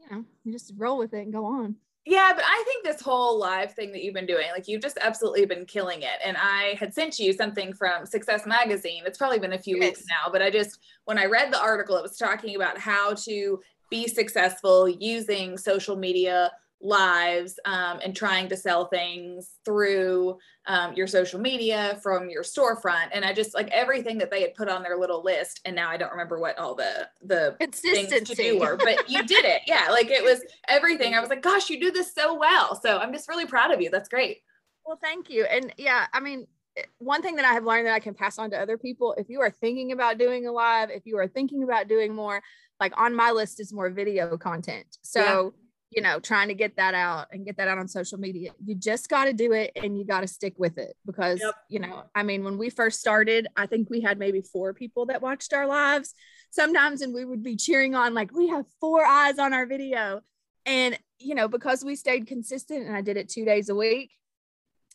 you 0.03 0.17
know, 0.17 0.25
you 0.45 0.53
just 0.53 0.73
roll 0.77 0.99
with 0.99 1.15
it 1.15 1.23
and 1.23 1.33
go 1.33 1.45
on. 1.45 1.77
Yeah, 2.05 2.33
but 2.35 2.45
I 2.45 2.65
think 2.67 2.85
this 2.85 3.01
whole 3.01 3.39
live 3.39 3.75
thing 3.75 3.93
that 3.93 4.03
you've 4.03 4.15
been 4.15 4.27
doing, 4.27 4.47
like 4.53 4.67
you've 4.67 4.83
just 4.83 4.99
absolutely 5.01 5.47
been 5.47 5.65
killing 5.65 6.03
it. 6.03 6.19
And 6.25 6.37
I 6.37 6.77
had 6.81 6.93
sent 6.93 7.21
you 7.21 7.33
something 7.33 7.73
from 7.73 8.07
Success 8.07 8.45
Magazine. 8.45 9.05
It's 9.07 9.19
probably 9.19 9.39
been 9.39 9.53
a 9.53 9.59
few 9.59 9.77
yes. 9.77 9.85
weeks 9.85 10.05
now, 10.09 10.31
but 10.33 10.43
I 10.43 10.51
just, 10.51 10.81
when 11.05 11.17
I 11.17 11.27
read 11.27 11.53
the 11.53 11.61
article, 11.61 11.97
it 11.97 12.03
was 12.03 12.17
talking 12.17 12.57
about 12.57 12.77
how 12.77 13.15
to 13.15 13.61
be 13.89 14.09
successful 14.09 14.89
using 14.89 15.57
social 15.57 15.95
media 15.95 16.51
lives 16.83 17.59
um, 17.65 18.01
and 18.05 18.15
trying 18.15 18.49
to 18.49 18.57
sell 18.57 18.87
things 18.87 19.53
through 19.65 20.37
um, 20.67 20.93
your 20.95 21.07
social 21.07 21.41
media 21.41 21.99
from 22.03 22.29
your 22.29 22.43
storefront. 22.43 23.09
And 23.13 23.25
i 23.25 23.33
just 23.33 23.55
like 23.55 23.71
everything 23.71 24.19
that 24.19 24.31
they 24.31 24.43
had 24.43 24.55
put 24.55 24.69
on 24.69 24.83
their 24.83 24.99
little 24.99 25.23
list 25.23 25.61
and 25.65 25.77
now 25.77 25.89
i 25.89 25.97
don't 25.97 26.11
remember 26.11 26.39
what 26.39 26.59
all 26.59 26.75
the 26.75 27.09
the 27.23 27.57
things 27.71 28.29
to 28.29 28.35
do 28.35 28.59
were 28.59 28.77
but 28.77 29.09
you 29.09 29.25
did 29.25 29.45
it. 29.45 29.63
Yeah 29.67 29.89
like 29.91 30.11
it 30.11 30.23
was 30.23 30.43
everything. 30.69 31.15
I 31.15 31.21
was 31.21 31.31
like 31.31 31.43
gosh 31.43 31.71
you 31.71 31.81
do 31.81 31.91
this 31.91 32.15
so 32.15 32.35
well. 32.35 32.81
So 32.81 32.99
i'm 32.99 33.13
just 33.13 33.29
really 33.29 33.47
proud 33.47 33.71
of 33.71 33.81
you. 33.81 33.91
That's 33.91 34.09
great. 34.09 34.39
Well 34.85 34.99
thank 35.01 35.31
you. 35.31 35.45
And 35.45 35.73
yeah 35.79 36.07
i 36.13 36.21
mean 36.21 36.47
eh, 36.77 36.83
one 36.99 37.23
thing 37.23 37.37
that 37.37 37.45
I 37.45 37.53
have 37.53 37.65
learned 37.65 37.87
that 37.87 37.95
I 37.95 38.01
can 38.01 38.15
pass 38.15 38.39
on 38.39 38.51
to 38.51 38.59
other 38.59 38.79
people 38.79 39.15
if 39.19 39.29
you 39.29 39.41
are 39.41 39.51
thinking 39.51 39.93
about 39.93 40.19
doing 40.19 40.47
a 40.47 40.53
live, 40.53 40.91
if 40.91 41.07
you 41.07 41.19
are 41.19 41.29
thinking 41.29 41.63
about 41.63 41.87
doing 41.87 42.15
more, 42.15 42.43
like 42.81 42.93
on 42.97 43.15
my 43.15 43.31
list 43.31 43.61
is 43.61 43.73
more 43.73 43.91
video 43.91 44.37
content. 44.37 44.87
So 45.03 45.55
you 45.95 46.03
know, 46.03 46.19
trying 46.19 46.49
to 46.49 46.55
get 46.55 46.77
that 46.77 46.95
out 46.95 47.27
and 47.31 47.45
get 47.45 47.57
that 47.59 47.69
out 47.69 47.79
on 47.79 47.87
social 47.87 48.19
media. 48.19 48.53
You 48.65 48.75
just 48.75 49.09
got 49.09 49.27
to 49.27 49.33
do 49.33 49.53
it 49.53 49.73
and 49.77 49.99
you 49.99 50.05
got 50.05 50.21
to 50.23 50.27
stick 50.27 50.55
with 50.57 50.79
it 50.79 50.97
because, 51.05 51.41
yep. 51.41 51.55
you 51.69 51.81
know, 51.81 52.05
I 52.15 52.23
mean, 52.23 52.45
when 52.45 52.59
we 52.59 52.71
first 52.71 52.99
started, 52.99 53.47
I 53.57 53.67
think 53.67 53.91
we 53.91 54.01
had 54.01 54.19
maybe 54.19 54.41
four 54.41 54.73
people 54.73 55.07
that 55.07 55.23
watched 55.23 55.53
our 55.53 55.67
lives 55.67 56.15
sometimes, 56.51 57.03
and 57.03 57.15
we 57.15 57.25
would 57.25 57.43
be 57.43 57.57
cheering 57.57 57.95
on, 57.95 58.15
like, 58.15 58.33
we 58.33 58.49
have 58.49 58.65
four 58.81 59.05
eyes 59.05 59.39
on 59.39 59.53
our 59.53 59.67
video. 59.67 60.21
And, 60.65 60.99
you 61.19 61.35
know, 61.35 61.49
because 61.49 61.85
we 61.85 61.97
stayed 61.97 62.27
consistent 62.27 62.87
and 62.87 62.97
I 62.97 63.03
did 63.03 63.17
it 63.17 63.29
two 63.29 63.45
days 63.45 63.69
a 63.69 63.75
week. 63.75 64.11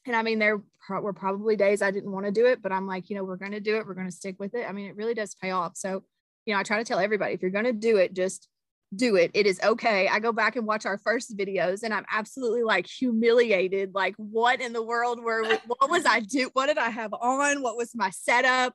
And 0.06 0.16
I 0.16 0.24
mean, 0.24 0.40
there 0.40 0.62
were 0.90 1.14
probably 1.14 1.58
days 1.58 1.82
I 1.82 1.92
didn't 1.92 2.12
want 2.12 2.26
to 2.26 2.32
do 2.32 2.46
it, 2.46 2.62
but 2.62 2.72
I'm 2.72 2.88
like, 2.88 3.10
you 3.10 3.18
know, 3.18 3.26
we're 3.26 3.36
going 3.36 3.52
to 3.52 3.60
do 3.60 3.76
it. 3.78 3.86
We're 3.86 3.94
going 3.94 4.08
to 4.08 4.16
stick 4.16 4.38
with 4.40 4.56
it. 4.56 4.66
I 4.68 4.72
mean, 4.72 4.86
it 4.86 4.96
really 4.96 5.14
does 5.14 5.36
pay 5.36 5.52
off. 5.52 5.76
So, 5.76 6.04
you 6.46 6.54
know, 6.54 6.60
I 6.60 6.64
try 6.64 6.78
to 6.78 6.86
tell 6.86 7.00
everybody 7.00 7.34
if 7.34 7.42
you're 7.42 7.52
going 7.52 7.66
to 7.66 7.74
do 7.74 7.98
it, 7.98 8.14
just 8.14 8.48
do 8.96 9.16
it. 9.16 9.32
It 9.34 9.46
is 9.46 9.60
okay. 9.64 10.08
I 10.08 10.20
go 10.20 10.32
back 10.32 10.56
and 10.56 10.66
watch 10.66 10.86
our 10.86 10.98
first 10.98 11.36
videos 11.36 11.84
and 11.84 11.94
I'm 11.94 12.06
absolutely 12.12 12.64
like 12.64 12.88
humiliated. 12.88 13.94
Like, 13.94 14.16
what 14.18 14.62
in 14.62 14.74
the 14.74 14.84
world 14.84 15.22
were, 15.22 15.44
what 15.68 15.90
was 15.90 16.06
I 16.06 16.22
do? 16.22 16.50
What 16.54 16.68
did 16.68 16.78
I 16.78 16.90
have 16.90 17.14
on? 17.14 17.62
What 17.62 17.76
was 17.76 17.94
my 17.96 18.10
setup? 18.12 18.74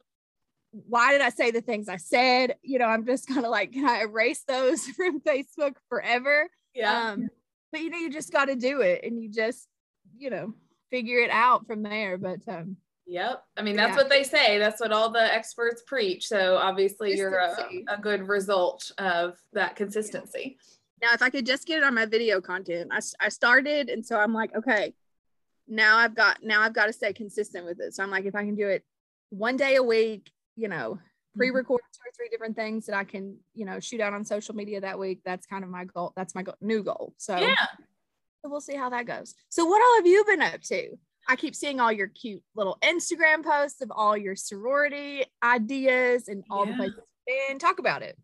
Why 0.71 1.13
did 1.13 1.21
I 1.21 1.31
say 1.31 1.51
the 1.51 1.61
things 1.61 1.89
I 1.89 1.97
said? 1.97 2.57
You 2.63 2.79
know, 2.79 2.87
I'm 2.87 3.07
just 3.07 3.27
kind 3.27 3.45
of 3.45 3.51
like, 3.51 3.73
can 3.73 3.89
I 3.89 4.01
erase 4.01 4.43
those 4.47 4.87
from 4.97 5.21
Facebook 5.21 5.75
forever? 5.89 6.49
Yeah. 6.75 7.13
Um, 7.13 7.29
but 7.71 7.81
you 7.81 7.91
know, 7.91 7.99
you 7.99 8.11
just 8.11 8.33
got 8.33 8.47
to 8.47 8.57
do 8.57 8.81
it 8.81 9.05
and 9.05 9.23
you 9.23 9.31
just, 9.31 9.67
you 10.19 10.31
know, 10.31 10.55
figure 10.91 11.19
it 11.19 11.31
out 11.31 11.67
from 11.67 11.83
there. 11.83 12.19
But 12.19 12.41
um, 12.49 12.77
Yep. 13.07 13.43
I 13.57 13.63
mean, 13.63 13.77
that's 13.77 13.91
yeah. 13.91 13.97
what 13.97 14.09
they 14.09 14.23
say. 14.23 14.59
That's 14.59 14.81
what 14.81 14.93
all 14.93 15.11
the 15.11 15.33
experts 15.35 15.83
preach. 15.87 16.27
So 16.29 16.57
obviously 16.57 17.17
you're 17.17 17.37
a, 17.37 17.57
a, 17.89 18.01
good 18.01 18.29
result 18.29 18.91
of 18.99 19.37
that 19.53 19.77
consistency. 19.77 20.59
Now, 21.03 21.13
if 21.13 21.21
I 21.21 21.31
could 21.31 21.45
just 21.45 21.67
get 21.67 21.79
it 21.79 21.85
on 21.85 21.95
my 21.95 22.07
video 22.07 22.41
content, 22.41 22.91
I, 22.93 23.01
I 23.21 23.29
started. 23.29 23.89
And 23.89 24.07
so 24.07 24.19
I'm 24.19 24.33
like, 24.33 24.55
okay, 24.55 24.95
now 25.67 25.97
I've 25.97 26.15
got, 26.15 26.45
now 26.45 26.63
I've 26.63 26.75
got 26.75 26.87
to 26.87 26.93
stay 26.93 27.13
consistent 27.13 27.65
with 27.65 27.81
it. 27.81 27.95
So 27.95 28.03
I'm 28.05 28.11
like, 28.11 28.25
if 28.25 28.37
I 28.37 28.45
can 28.45 28.55
do 28.55 28.69
it 28.69 28.85
one 29.31 29.57
day 29.57 29.77
a 29.77 29.83
week, 29.83 30.31
you 30.57 30.69
know, 30.69 30.95
mm-hmm. 30.95 31.39
pre-record 31.39 31.81
two 31.93 32.09
or 32.09 32.13
three 32.17 32.29
different 32.29 32.55
things 32.55 32.87
that 32.87 32.95
I 32.95 33.03
can, 33.03 33.37
you 33.55 33.65
know, 33.65 33.81
shoot 33.81 34.01
out 34.01 34.13
on 34.13 34.25
social 34.25 34.55
media 34.55 34.81
that 34.81 34.99
week. 34.99 35.23
That's 35.25 35.47
kind 35.47 35.65
of 35.65 35.71
my 35.71 35.87
goal. 35.87 36.13
That's 36.15 36.37
my 36.37 36.45
new 36.61 36.85
goal. 36.85 37.15
So 37.17 37.37
yeah, 37.37 37.67
we'll 38.45 38.61
see 38.61 38.77
how 38.77 38.91
that 38.91 39.07
goes. 39.07 39.35
So 39.49 39.65
what 39.65 39.83
all 39.83 39.97
have 39.97 40.07
you 40.07 40.25
been 40.25 40.43
up 40.43 40.61
to? 40.63 40.97
I 41.29 41.37
keep 41.37 41.55
seeing 41.55 41.81
all 41.81 41.93
your 41.93 42.09
cute 42.09 42.43
little 42.55 42.79
Instagram 42.83 43.45
posts 43.45 43.81
of 43.81 43.93
all 43.95 44.17
your 44.17 44.37
sorority 44.37 45.25
ideas 45.43 46.29
and 46.29 46.45
all 46.51 46.67
yeah. 46.67 46.73
the 46.73 46.77
places 46.77 47.01
and 47.51 47.61
talk 47.61 47.79
about 47.79 48.03
it. 48.03 48.19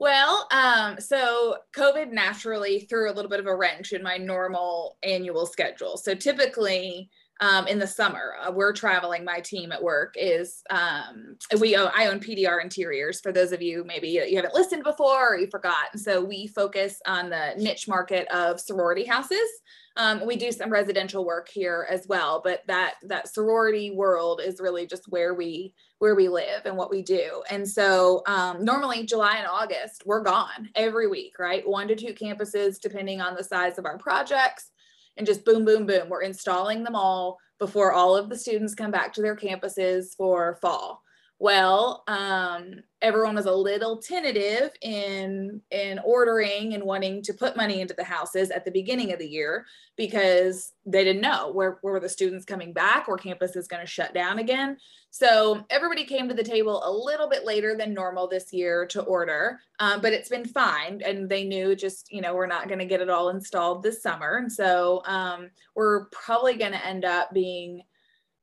Well, 0.00 0.46
um, 0.52 1.00
so 1.00 1.56
COVID 1.74 2.12
naturally 2.12 2.80
threw 2.88 3.10
a 3.10 3.14
little 3.14 3.28
bit 3.28 3.40
of 3.40 3.46
a 3.46 3.56
wrench 3.56 3.92
in 3.92 4.02
my 4.02 4.16
normal 4.16 4.96
annual 5.02 5.44
schedule. 5.44 5.96
So 5.96 6.14
typically, 6.14 7.10
um, 7.40 7.66
in 7.68 7.78
the 7.78 7.86
summer, 7.86 8.34
uh, 8.40 8.50
we're 8.50 8.72
traveling. 8.72 9.24
My 9.24 9.40
team 9.40 9.70
at 9.70 9.82
work 9.82 10.14
is 10.16 10.62
um, 10.70 11.36
we 11.60 11.76
own, 11.76 11.90
I 11.94 12.06
own 12.06 12.18
PDR 12.18 12.62
Interiors. 12.62 13.20
For 13.20 13.32
those 13.32 13.52
of 13.52 13.62
you 13.62 13.84
maybe 13.84 14.08
you 14.08 14.36
haven't 14.36 14.54
listened 14.54 14.82
before 14.84 15.34
or 15.34 15.38
you 15.38 15.48
forgot, 15.50 15.96
so 15.96 16.22
we 16.22 16.48
focus 16.48 17.00
on 17.06 17.30
the 17.30 17.54
niche 17.56 17.86
market 17.86 18.26
of 18.28 18.60
sorority 18.60 19.04
houses. 19.04 19.48
Um, 19.96 20.24
we 20.24 20.36
do 20.36 20.52
some 20.52 20.70
residential 20.70 21.24
work 21.24 21.48
here 21.48 21.86
as 21.90 22.06
well, 22.08 22.40
but 22.42 22.62
that 22.68 22.94
that 23.04 23.28
sorority 23.28 23.90
world 23.90 24.40
is 24.44 24.60
really 24.60 24.86
just 24.86 25.08
where 25.08 25.34
we 25.34 25.74
where 25.98 26.14
we 26.14 26.28
live 26.28 26.66
and 26.66 26.76
what 26.76 26.90
we 26.90 27.02
do. 27.02 27.42
And 27.50 27.68
so 27.68 28.22
um, 28.26 28.64
normally 28.64 29.04
July 29.04 29.38
and 29.38 29.46
August 29.46 30.04
we're 30.06 30.22
gone 30.22 30.70
every 30.76 31.08
week, 31.08 31.38
right? 31.38 31.68
One 31.68 31.88
to 31.88 31.96
two 31.96 32.14
campuses 32.14 32.80
depending 32.80 33.20
on 33.20 33.34
the 33.34 33.42
size 33.42 33.78
of 33.78 33.86
our 33.86 33.98
projects, 33.98 34.70
and 35.18 35.26
just 35.26 35.44
boom, 35.44 35.64
boom, 35.64 35.84
boom. 35.84 36.08
We're 36.08 36.22
installing 36.22 36.84
them 36.84 36.96
all 36.96 37.38
before 37.58 37.92
all 37.92 38.16
of 38.16 38.28
the 38.28 38.38
students 38.38 38.74
come 38.74 38.92
back 38.92 39.12
to 39.14 39.22
their 39.22 39.36
campuses 39.36 40.16
for 40.16 40.56
fall 40.62 41.02
well 41.38 42.04
um, 42.08 42.82
everyone 43.00 43.34
was 43.34 43.46
a 43.46 43.52
little 43.52 43.98
tentative 43.98 44.70
in 44.82 45.60
in 45.70 45.98
ordering 46.04 46.74
and 46.74 46.82
wanting 46.82 47.22
to 47.22 47.32
put 47.32 47.56
money 47.56 47.80
into 47.80 47.94
the 47.94 48.04
houses 48.04 48.50
at 48.50 48.64
the 48.64 48.70
beginning 48.70 49.12
of 49.12 49.18
the 49.18 49.28
year 49.28 49.64
because 49.96 50.72
they 50.84 51.04
didn't 51.04 51.22
know 51.22 51.50
where, 51.52 51.78
where 51.82 51.94
were 51.94 52.00
the 52.00 52.08
students 52.08 52.44
coming 52.44 52.72
back 52.72 53.08
or 53.08 53.16
campus 53.16 53.56
is 53.56 53.68
going 53.68 53.84
to 53.84 53.90
shut 53.90 54.14
down 54.14 54.38
again. 54.38 54.76
So 55.10 55.64
everybody 55.70 56.04
came 56.04 56.28
to 56.28 56.34
the 56.34 56.42
table 56.42 56.82
a 56.84 56.90
little 56.90 57.28
bit 57.28 57.44
later 57.44 57.76
than 57.76 57.94
normal 57.94 58.28
this 58.28 58.52
year 58.52 58.86
to 58.86 59.02
order 59.02 59.60
um, 59.80 60.00
but 60.00 60.12
it's 60.12 60.28
been 60.28 60.44
fine 60.44 61.00
and 61.04 61.28
they 61.28 61.44
knew 61.44 61.76
just 61.76 62.12
you 62.12 62.20
know 62.20 62.34
we're 62.34 62.46
not 62.46 62.68
going 62.68 62.80
to 62.80 62.84
get 62.84 63.00
it 63.00 63.10
all 63.10 63.28
installed 63.30 63.82
this 63.82 64.02
summer. 64.02 64.36
And 64.36 64.50
so 64.50 65.02
um, 65.06 65.50
we're 65.74 66.06
probably 66.06 66.54
going 66.54 66.72
to 66.72 66.86
end 66.86 67.04
up 67.04 67.32
being 67.32 67.82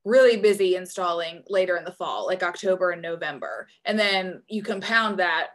really 0.05 0.37
busy 0.37 0.75
installing 0.75 1.43
later 1.49 1.75
in 1.77 1.83
the 1.83 1.91
fall, 1.91 2.27
like 2.27 2.43
October 2.43 2.91
and 2.91 3.01
November. 3.01 3.67
And 3.83 3.97
then 3.97 4.43
you 4.47 4.61
compound 4.61 5.19
that 5.19 5.49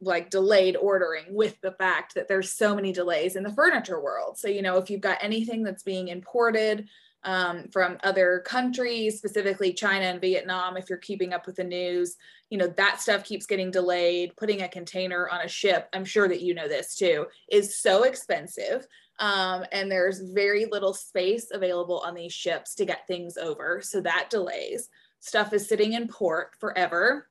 like 0.00 0.30
delayed 0.30 0.76
ordering 0.76 1.26
with 1.28 1.60
the 1.60 1.72
fact 1.72 2.14
that 2.14 2.26
there's 2.26 2.50
so 2.50 2.74
many 2.74 2.90
delays 2.92 3.36
in 3.36 3.42
the 3.42 3.52
furniture 3.52 4.00
world. 4.00 4.38
So, 4.38 4.48
you 4.48 4.62
know, 4.62 4.78
if 4.78 4.88
you've 4.88 5.02
got 5.02 5.18
anything 5.20 5.62
that's 5.62 5.82
being 5.82 6.08
imported 6.08 6.88
um, 7.24 7.68
from 7.70 7.98
other 8.02 8.42
countries, 8.46 9.18
specifically 9.18 9.74
China 9.74 10.06
and 10.06 10.20
Vietnam, 10.20 10.78
if 10.78 10.88
you're 10.88 10.98
keeping 10.98 11.34
up 11.34 11.46
with 11.46 11.56
the 11.56 11.64
news, 11.64 12.16
you 12.48 12.58
know, 12.58 12.66
that 12.66 13.00
stuff 13.00 13.24
keeps 13.24 13.46
getting 13.46 13.70
delayed. 13.70 14.34
Putting 14.36 14.62
a 14.62 14.68
container 14.68 15.28
on 15.28 15.42
a 15.42 15.48
ship, 15.48 15.88
I'm 15.92 16.04
sure 16.04 16.28
that 16.28 16.40
you 16.40 16.54
know 16.54 16.66
this 16.66 16.96
too, 16.96 17.26
is 17.50 17.78
so 17.78 18.04
expensive 18.04 18.86
um, 19.22 19.64
and 19.70 19.90
there's 19.90 20.18
very 20.18 20.64
little 20.64 20.92
space 20.92 21.52
available 21.52 22.00
on 22.00 22.12
these 22.12 22.32
ships 22.32 22.74
to 22.74 22.84
get 22.84 23.06
things 23.06 23.36
over. 23.36 23.80
So 23.80 24.00
that 24.00 24.30
delays. 24.30 24.88
Stuff 25.20 25.52
is 25.52 25.68
sitting 25.68 25.92
in 25.92 26.08
port 26.08 26.56
forever. 26.58 27.28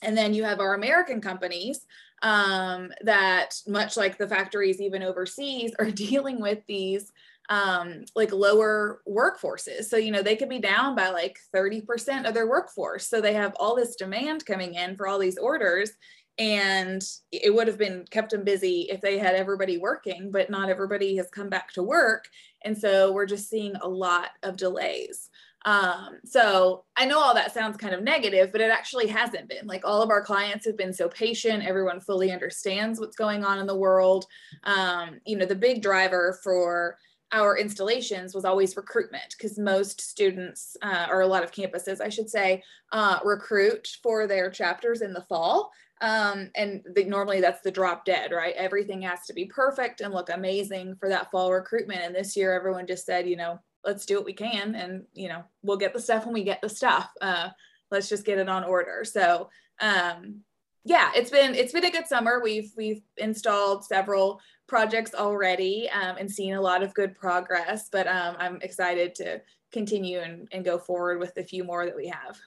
And 0.00 0.16
then 0.16 0.32
you 0.32 0.44
have 0.44 0.60
our 0.60 0.74
American 0.74 1.20
companies 1.20 1.86
um, 2.22 2.92
that, 3.02 3.60
much 3.66 3.96
like 3.96 4.16
the 4.16 4.28
factories 4.28 4.80
even 4.80 5.02
overseas, 5.02 5.72
are 5.80 5.90
dealing 5.90 6.40
with 6.40 6.60
these 6.68 7.10
um, 7.48 8.04
like 8.14 8.32
lower 8.32 9.02
workforces. 9.06 9.86
So, 9.86 9.96
you 9.96 10.12
know, 10.12 10.22
they 10.22 10.36
could 10.36 10.48
be 10.48 10.60
down 10.60 10.94
by 10.94 11.08
like 11.08 11.40
30% 11.52 12.28
of 12.28 12.32
their 12.32 12.46
workforce. 12.46 13.08
So 13.08 13.20
they 13.20 13.34
have 13.34 13.56
all 13.58 13.74
this 13.74 13.96
demand 13.96 14.46
coming 14.46 14.74
in 14.74 14.96
for 14.96 15.08
all 15.08 15.18
these 15.18 15.36
orders 15.36 15.90
and 16.38 17.02
it 17.30 17.54
would 17.54 17.68
have 17.68 17.78
been 17.78 18.04
kept 18.10 18.30
them 18.30 18.42
busy 18.42 18.88
if 18.90 19.00
they 19.00 19.18
had 19.18 19.34
everybody 19.34 19.78
working 19.78 20.30
but 20.32 20.50
not 20.50 20.68
everybody 20.68 21.16
has 21.16 21.28
come 21.30 21.48
back 21.48 21.72
to 21.72 21.82
work. 21.82 22.28
And 22.64 22.76
so 22.76 23.12
we're 23.12 23.26
just 23.26 23.48
seeing 23.48 23.74
a 23.76 23.88
lot 23.88 24.30
of 24.42 24.56
delays. 24.56 25.30
Um, 25.66 26.18
so 26.26 26.84
i 26.94 27.06
know 27.06 27.18
all 27.18 27.32
that 27.32 27.54
sounds 27.54 27.78
kind 27.78 27.94
of 27.94 28.02
negative 28.02 28.52
but 28.52 28.60
it 28.60 28.70
actually 28.70 29.06
hasn't 29.06 29.48
been. 29.48 29.66
Like 29.66 29.82
all 29.84 30.02
of 30.02 30.10
our 30.10 30.22
clients 30.22 30.66
have 30.66 30.76
been 30.76 30.92
so 30.92 31.08
patient. 31.08 31.64
Everyone 31.64 32.00
fully 32.00 32.32
understands 32.32 33.00
what's 33.00 33.16
going 33.16 33.44
on 33.44 33.58
in 33.58 33.66
the 33.66 33.76
world. 33.76 34.26
Um, 34.64 35.20
you 35.24 35.36
know 35.36 35.46
the 35.46 35.54
big 35.54 35.82
driver 35.82 36.38
for 36.42 36.98
our 37.32 37.58
installations 37.58 38.34
was 38.34 38.44
always 38.44 38.76
recruitment 38.76 39.34
because 39.36 39.58
most 39.58 40.00
students 40.00 40.76
uh, 40.82 41.06
or 41.10 41.22
a 41.22 41.26
lot 41.26 41.42
of 41.42 41.50
campuses 41.50 42.00
i 42.00 42.08
should 42.08 42.30
say 42.30 42.62
uh, 42.92 43.18
recruit 43.24 43.88
for 44.02 44.26
their 44.26 44.48
chapters 44.50 45.02
in 45.02 45.12
the 45.12 45.22
fall 45.22 45.70
um, 46.00 46.50
and 46.54 46.82
the, 46.94 47.04
normally 47.04 47.40
that's 47.40 47.62
the 47.62 47.70
drop 47.70 48.04
dead, 48.04 48.32
right? 48.32 48.54
Everything 48.56 49.02
has 49.02 49.24
to 49.26 49.32
be 49.32 49.46
perfect 49.46 50.00
and 50.00 50.12
look 50.12 50.28
amazing 50.30 50.96
for 50.96 51.08
that 51.08 51.30
fall 51.30 51.52
recruitment. 51.52 52.02
And 52.02 52.14
this 52.14 52.36
year, 52.36 52.52
everyone 52.52 52.86
just 52.86 53.06
said, 53.06 53.28
you 53.28 53.36
know, 53.36 53.60
let's 53.84 54.06
do 54.06 54.16
what 54.16 54.24
we 54.24 54.32
can, 54.32 54.74
and 54.74 55.04
you 55.12 55.28
know, 55.28 55.44
we'll 55.62 55.76
get 55.76 55.92
the 55.94 56.00
stuff 56.00 56.24
when 56.24 56.34
we 56.34 56.44
get 56.44 56.60
the 56.60 56.68
stuff. 56.68 57.10
Uh, 57.20 57.50
let's 57.90 58.08
just 58.08 58.24
get 58.24 58.38
it 58.38 58.48
on 58.48 58.64
order. 58.64 59.04
So, 59.04 59.50
um, 59.80 60.40
yeah, 60.84 61.10
it's 61.14 61.30
been 61.30 61.54
it's 61.54 61.72
been 61.72 61.84
a 61.84 61.90
good 61.90 62.06
summer. 62.06 62.40
We've 62.42 62.72
we've 62.76 63.02
installed 63.16 63.84
several 63.84 64.40
projects 64.66 65.14
already 65.14 65.88
um, 65.90 66.16
and 66.18 66.30
seen 66.30 66.54
a 66.54 66.60
lot 66.60 66.82
of 66.82 66.94
good 66.94 67.14
progress. 67.14 67.88
But 67.90 68.06
um, 68.06 68.36
I'm 68.38 68.58
excited 68.62 69.14
to 69.16 69.40
continue 69.72 70.20
and, 70.20 70.48
and 70.52 70.64
go 70.64 70.78
forward 70.78 71.18
with 71.18 71.34
the 71.34 71.42
few 71.42 71.64
more 71.64 71.84
that 71.84 71.96
we 71.96 72.08
have 72.08 72.38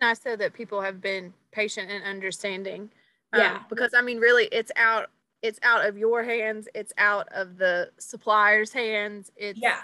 nice 0.00 0.18
though 0.18 0.36
that 0.36 0.52
people 0.52 0.80
have 0.80 1.00
been 1.00 1.32
patient 1.52 1.90
and 1.90 2.04
understanding. 2.04 2.90
Um, 3.32 3.40
yeah. 3.40 3.58
Because 3.68 3.94
I 3.94 4.02
mean, 4.02 4.18
really, 4.18 4.48
it's 4.52 4.72
out. 4.76 5.10
It's 5.42 5.58
out 5.62 5.86
of 5.86 5.98
your 5.98 6.22
hands. 6.22 6.68
It's 6.74 6.92
out 6.96 7.28
of 7.32 7.58
the 7.58 7.90
supplier's 7.98 8.72
hands. 8.72 9.30
It's 9.36 9.58
yeah. 9.60 9.80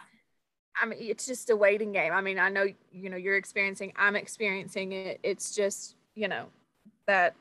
I 0.80 0.86
mean, 0.86 0.98
it's 1.00 1.26
just 1.26 1.50
a 1.50 1.56
waiting 1.56 1.92
game. 1.92 2.12
I 2.12 2.20
mean, 2.20 2.38
I 2.38 2.48
know 2.48 2.66
you 2.92 3.10
know 3.10 3.16
you're 3.16 3.36
experiencing. 3.36 3.92
I'm 3.96 4.16
experiencing 4.16 4.92
it. 4.92 5.20
It's 5.22 5.54
just 5.54 5.96
you 6.14 6.28
know 6.28 6.46
that 7.06 7.34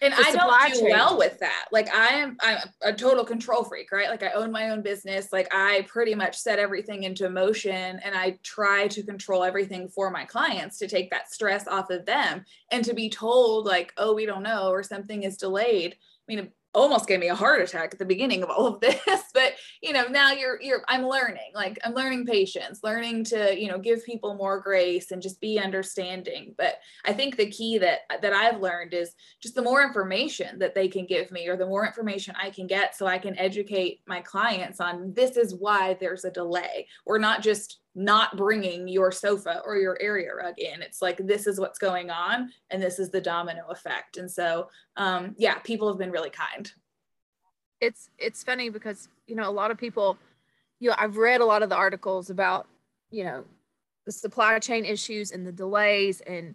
and 0.00 0.14
I 0.14 0.32
don't 0.32 0.74
do 0.74 0.84
well 0.84 1.18
with 1.18 1.38
that. 1.40 1.66
Like 1.72 1.92
I 1.94 2.08
am 2.14 2.36
I'm 2.40 2.58
a 2.82 2.92
total 2.92 3.24
control 3.24 3.64
freak, 3.64 3.90
right? 3.92 4.08
Like 4.08 4.22
I 4.22 4.32
own 4.32 4.52
my 4.52 4.70
own 4.70 4.82
business. 4.82 5.32
Like 5.32 5.48
I 5.52 5.86
pretty 5.88 6.14
much 6.14 6.36
set 6.36 6.58
everything 6.58 7.04
into 7.04 7.28
motion 7.30 8.00
and 8.04 8.14
I 8.14 8.38
try 8.42 8.88
to 8.88 9.02
control 9.02 9.44
everything 9.44 9.88
for 9.88 10.10
my 10.10 10.24
clients 10.24 10.78
to 10.78 10.88
take 10.88 11.10
that 11.10 11.32
stress 11.32 11.66
off 11.66 11.90
of 11.90 12.06
them 12.06 12.44
and 12.70 12.84
to 12.84 12.94
be 12.94 13.10
told 13.10 13.66
like, 13.66 13.92
"Oh, 13.96 14.14
we 14.14 14.26
don't 14.26 14.42
know" 14.42 14.68
or 14.68 14.82
something 14.82 15.22
is 15.22 15.36
delayed. 15.36 15.94
I 15.94 16.34
mean, 16.34 16.52
almost 16.74 17.08
gave 17.08 17.20
me 17.20 17.28
a 17.28 17.34
heart 17.34 17.62
attack 17.62 17.92
at 17.92 17.98
the 17.98 18.04
beginning 18.04 18.42
of 18.42 18.50
all 18.50 18.66
of 18.66 18.80
this 18.80 19.22
but 19.32 19.54
you 19.82 19.92
know 19.92 20.06
now 20.06 20.32
you're 20.32 20.60
you're 20.60 20.82
i'm 20.88 21.06
learning 21.06 21.50
like 21.54 21.78
i'm 21.84 21.94
learning 21.94 22.26
patience 22.26 22.80
learning 22.82 23.24
to 23.24 23.58
you 23.58 23.68
know 23.68 23.78
give 23.78 24.04
people 24.04 24.34
more 24.34 24.60
grace 24.60 25.10
and 25.10 25.22
just 25.22 25.40
be 25.40 25.58
understanding. 25.58 26.54
But 26.56 26.78
i 27.04 27.12
think 27.12 27.36
the 27.36 27.50
key 27.50 27.78
that 27.78 28.00
that 28.22 28.32
i've 28.32 28.60
learned 28.60 28.94
is 28.94 29.14
just 29.40 29.54
the 29.54 29.62
more 29.62 29.82
information 29.82 30.58
that 30.58 30.74
they 30.74 30.88
can 30.88 31.06
give 31.06 31.30
me 31.30 31.48
or 31.48 31.56
the 31.56 31.66
more 31.66 31.86
information 31.86 32.34
i 32.40 32.50
can 32.50 32.66
get 32.66 32.96
so 32.96 33.06
i 33.06 33.18
can 33.18 33.38
educate 33.38 34.00
my 34.06 34.20
clients 34.20 34.80
on 34.80 35.12
this 35.14 35.36
is 35.36 35.54
why 35.54 35.96
there's 36.00 36.24
a 36.24 36.30
delay 36.30 36.86
we're 37.06 37.18
not 37.18 37.42
just 37.42 37.80
not 37.94 38.36
bringing 38.36 38.86
your 38.86 39.10
sofa 39.10 39.60
or 39.64 39.76
your 39.76 39.98
area 40.00 40.32
rug 40.34 40.58
in. 40.58 40.82
It's 40.82 41.02
like 41.02 41.18
this 41.18 41.46
is 41.46 41.58
what's 41.58 41.78
going 41.78 42.10
on, 42.10 42.50
and 42.70 42.82
this 42.82 42.98
is 42.98 43.10
the 43.10 43.20
domino 43.20 43.66
effect. 43.70 44.16
And 44.16 44.30
so, 44.30 44.68
um, 44.96 45.34
yeah, 45.38 45.58
people 45.58 45.88
have 45.88 45.98
been 45.98 46.10
really 46.10 46.30
kind. 46.30 46.70
It's 47.80 48.10
it's 48.18 48.42
funny 48.42 48.70
because 48.70 49.08
you 49.26 49.34
know 49.34 49.48
a 49.48 49.52
lot 49.52 49.70
of 49.70 49.78
people, 49.78 50.16
you 50.80 50.90
know, 50.90 50.96
I've 50.98 51.16
read 51.16 51.40
a 51.40 51.44
lot 51.44 51.62
of 51.62 51.68
the 51.68 51.76
articles 51.76 52.30
about 52.30 52.66
you 53.10 53.24
know 53.24 53.44
the 54.06 54.12
supply 54.12 54.58
chain 54.58 54.84
issues 54.84 55.32
and 55.32 55.46
the 55.46 55.52
delays 55.52 56.20
and 56.22 56.54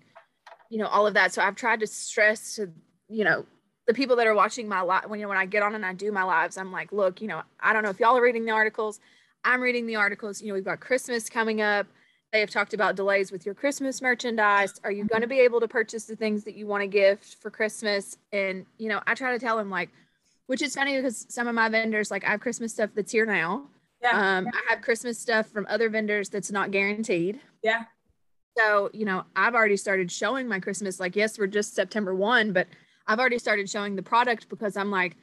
you 0.70 0.78
know 0.78 0.88
all 0.88 1.08
of 1.08 1.14
that. 1.16 1.34
So 1.34 1.42
I've 1.42 1.56
tried 1.56 1.80
to 1.82 1.88
stress 1.88 2.56
to 2.56 2.70
you 3.10 3.24
know 3.24 3.46
the 3.86 3.94
people 3.94 4.16
that 4.16 4.28
are 4.28 4.34
watching 4.34 4.68
my 4.68 4.82
live 4.82 5.10
when 5.10 5.20
you 5.20 5.26
know 5.26 5.30
when 5.30 5.38
I 5.38 5.46
get 5.46 5.64
on 5.64 5.76
and 5.76 5.86
I 5.86 5.94
do 5.94 6.12
my 6.12 6.24
lives, 6.24 6.58
I'm 6.58 6.72
like, 6.72 6.92
look, 6.92 7.22
you 7.22 7.28
know, 7.28 7.42
I 7.60 7.74
don't 7.74 7.84
know 7.84 7.90
if 7.90 8.00
y'all 8.00 8.18
are 8.18 8.22
reading 8.22 8.46
the 8.46 8.52
articles 8.52 9.00
I'm 9.44 9.62
reading 9.62 9.86
the 9.86 9.96
articles. 9.96 10.42
You 10.42 10.50
know, 10.50 10.54
we've 10.54 10.66
got 10.66 10.80
Christmas 10.80 11.30
coming 11.30 11.62
up. 11.62 11.88
They 12.32 12.40
have 12.40 12.50
talked 12.50 12.74
about 12.74 12.96
delays 12.96 13.32
with 13.32 13.46
your 13.46 13.54
Christmas 13.54 14.02
merchandise. 14.02 14.74
Are 14.84 14.92
you 14.92 15.06
going 15.06 15.22
to 15.22 15.28
be 15.28 15.40
able 15.40 15.60
to 15.60 15.68
purchase 15.68 16.06
the 16.06 16.16
things 16.16 16.44
that 16.46 16.56
you 16.56 16.66
want 16.66 16.82
to 16.82 16.88
gift 16.88 17.36
for 17.36 17.52
Christmas? 17.52 18.18
And, 18.32 18.66
you 18.80 18.90
know, 18.90 19.02
I 19.06 19.14
try 19.14 19.32
to 19.32 19.40
tell 19.40 19.56
them, 19.56 19.70
like, 19.70 19.90
which 20.48 20.62
is 20.62 20.74
funny 20.74 20.96
because 20.96 21.28
some 21.30 21.48
of 21.48 21.54
my 21.54 21.70
vendors, 21.70 22.10
like, 22.10 22.26
I 22.26 22.32
have 22.32 22.40
Christmas 22.40 22.74
stuff 22.74 22.90
that's 22.96 23.12
here 23.12 23.26
now. 23.28 23.68
Yeah. 24.02 24.38
Um, 24.38 24.48
I 24.48 24.74
have 24.74 24.82
Christmas 24.82 25.20
stuff 25.20 25.48
from 25.48 25.68
other 25.70 25.90
vendors 25.90 26.30
that's 26.30 26.52
not 26.52 26.72
guaranteed. 26.72 27.40
Yeah. 27.62 27.84
So, 28.58 28.90
you 28.94 29.06
know, 29.06 29.26
I've 29.36 29.56
already 29.56 29.78
started 29.78 30.12
showing 30.12 30.48
my 30.48 30.60
Christmas. 30.60 31.00
Like, 31.00 31.16
yes, 31.16 31.38
we're 31.38 31.48
just 31.48 31.76
September 31.76 32.16
1, 32.16 32.52
but 32.52 32.68
I've 33.08 33.20
already 33.20 33.40
started 33.40 33.70
showing 33.70 33.96
the 33.96 34.04
product 34.04 34.50
because 34.50 34.76
I'm 34.76 34.92
like, 34.92 35.16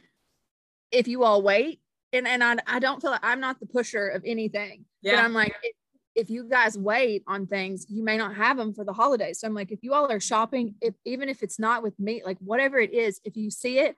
if 0.91 1.09
you 1.09 1.25
all 1.25 1.43
wait, 1.43 1.81
and 2.13 2.27
and 2.27 2.43
I, 2.43 2.57
I 2.67 2.79
don't 2.79 3.01
feel 3.01 3.11
like 3.11 3.25
I'm 3.25 3.41
not 3.41 3.61
the 3.61 3.67
pusher 3.67 4.09
of 4.09 4.23
anything. 4.25 4.85
Yeah. 5.03 5.17
But 5.17 5.25
I'm 5.25 5.33
like, 5.33 5.55
if, 5.63 5.77
if 6.17 6.31
you 6.31 6.45
guys 6.45 6.77
wait 6.77 7.23
on 7.27 7.47
things, 7.47 7.87
you 7.89 8.03
may 8.03 8.17
not 8.17 8.35
have 8.37 8.57
them 8.57 8.75
for 8.75 8.85
the 8.85 8.93
holidays. 8.93 9.41
So 9.41 9.47
I'm 9.47 9.55
like, 9.55 9.73
if 9.73 9.81
you 9.83 9.95
all 9.95 10.11
are 10.11 10.21
shopping, 10.21 10.75
if 10.81 10.95
even 11.05 11.29
if 11.29 11.43
it's 11.43 11.59
not 11.59 11.83
with 11.83 11.99
me, 11.99 12.23
like 12.25 12.39
whatever 12.41 12.79
it 12.79 12.93
is, 12.93 13.21
if 13.25 13.37
you 13.37 13.51
see 13.51 13.79
it, 13.79 13.97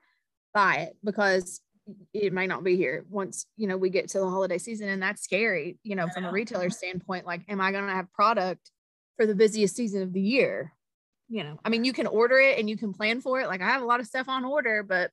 buy 0.53 0.75
it 0.75 0.97
because 1.03 1.61
it 2.13 2.31
may 2.31 2.47
not 2.47 2.63
be 2.63 2.77
here 2.77 3.05
once 3.09 3.45
you 3.57 3.67
know 3.67 3.75
we 3.75 3.89
get 3.89 4.07
to 4.07 4.19
the 4.19 4.29
holiday 4.29 4.57
season 4.57 4.87
and 4.87 5.01
that's 5.01 5.21
scary 5.21 5.77
you 5.83 5.95
know 5.95 6.07
from 6.13 6.23
a 6.23 6.31
retailer 6.31 6.69
standpoint 6.69 7.25
like 7.25 7.41
am 7.49 7.59
i 7.59 7.71
going 7.71 7.85
to 7.85 7.93
have 7.93 8.11
product 8.13 8.71
for 9.17 9.25
the 9.25 9.35
busiest 9.35 9.75
season 9.75 10.01
of 10.01 10.13
the 10.13 10.21
year 10.21 10.73
you 11.27 11.43
know 11.43 11.59
i 11.65 11.69
mean 11.69 11.83
you 11.83 11.91
can 11.91 12.07
order 12.07 12.39
it 12.39 12.57
and 12.57 12.69
you 12.69 12.77
can 12.77 12.93
plan 12.93 13.19
for 13.19 13.41
it 13.41 13.47
like 13.47 13.61
i 13.61 13.65
have 13.65 13.81
a 13.81 13.85
lot 13.85 13.99
of 13.99 14.05
stuff 14.05 14.29
on 14.29 14.45
order 14.45 14.81
but 14.81 15.11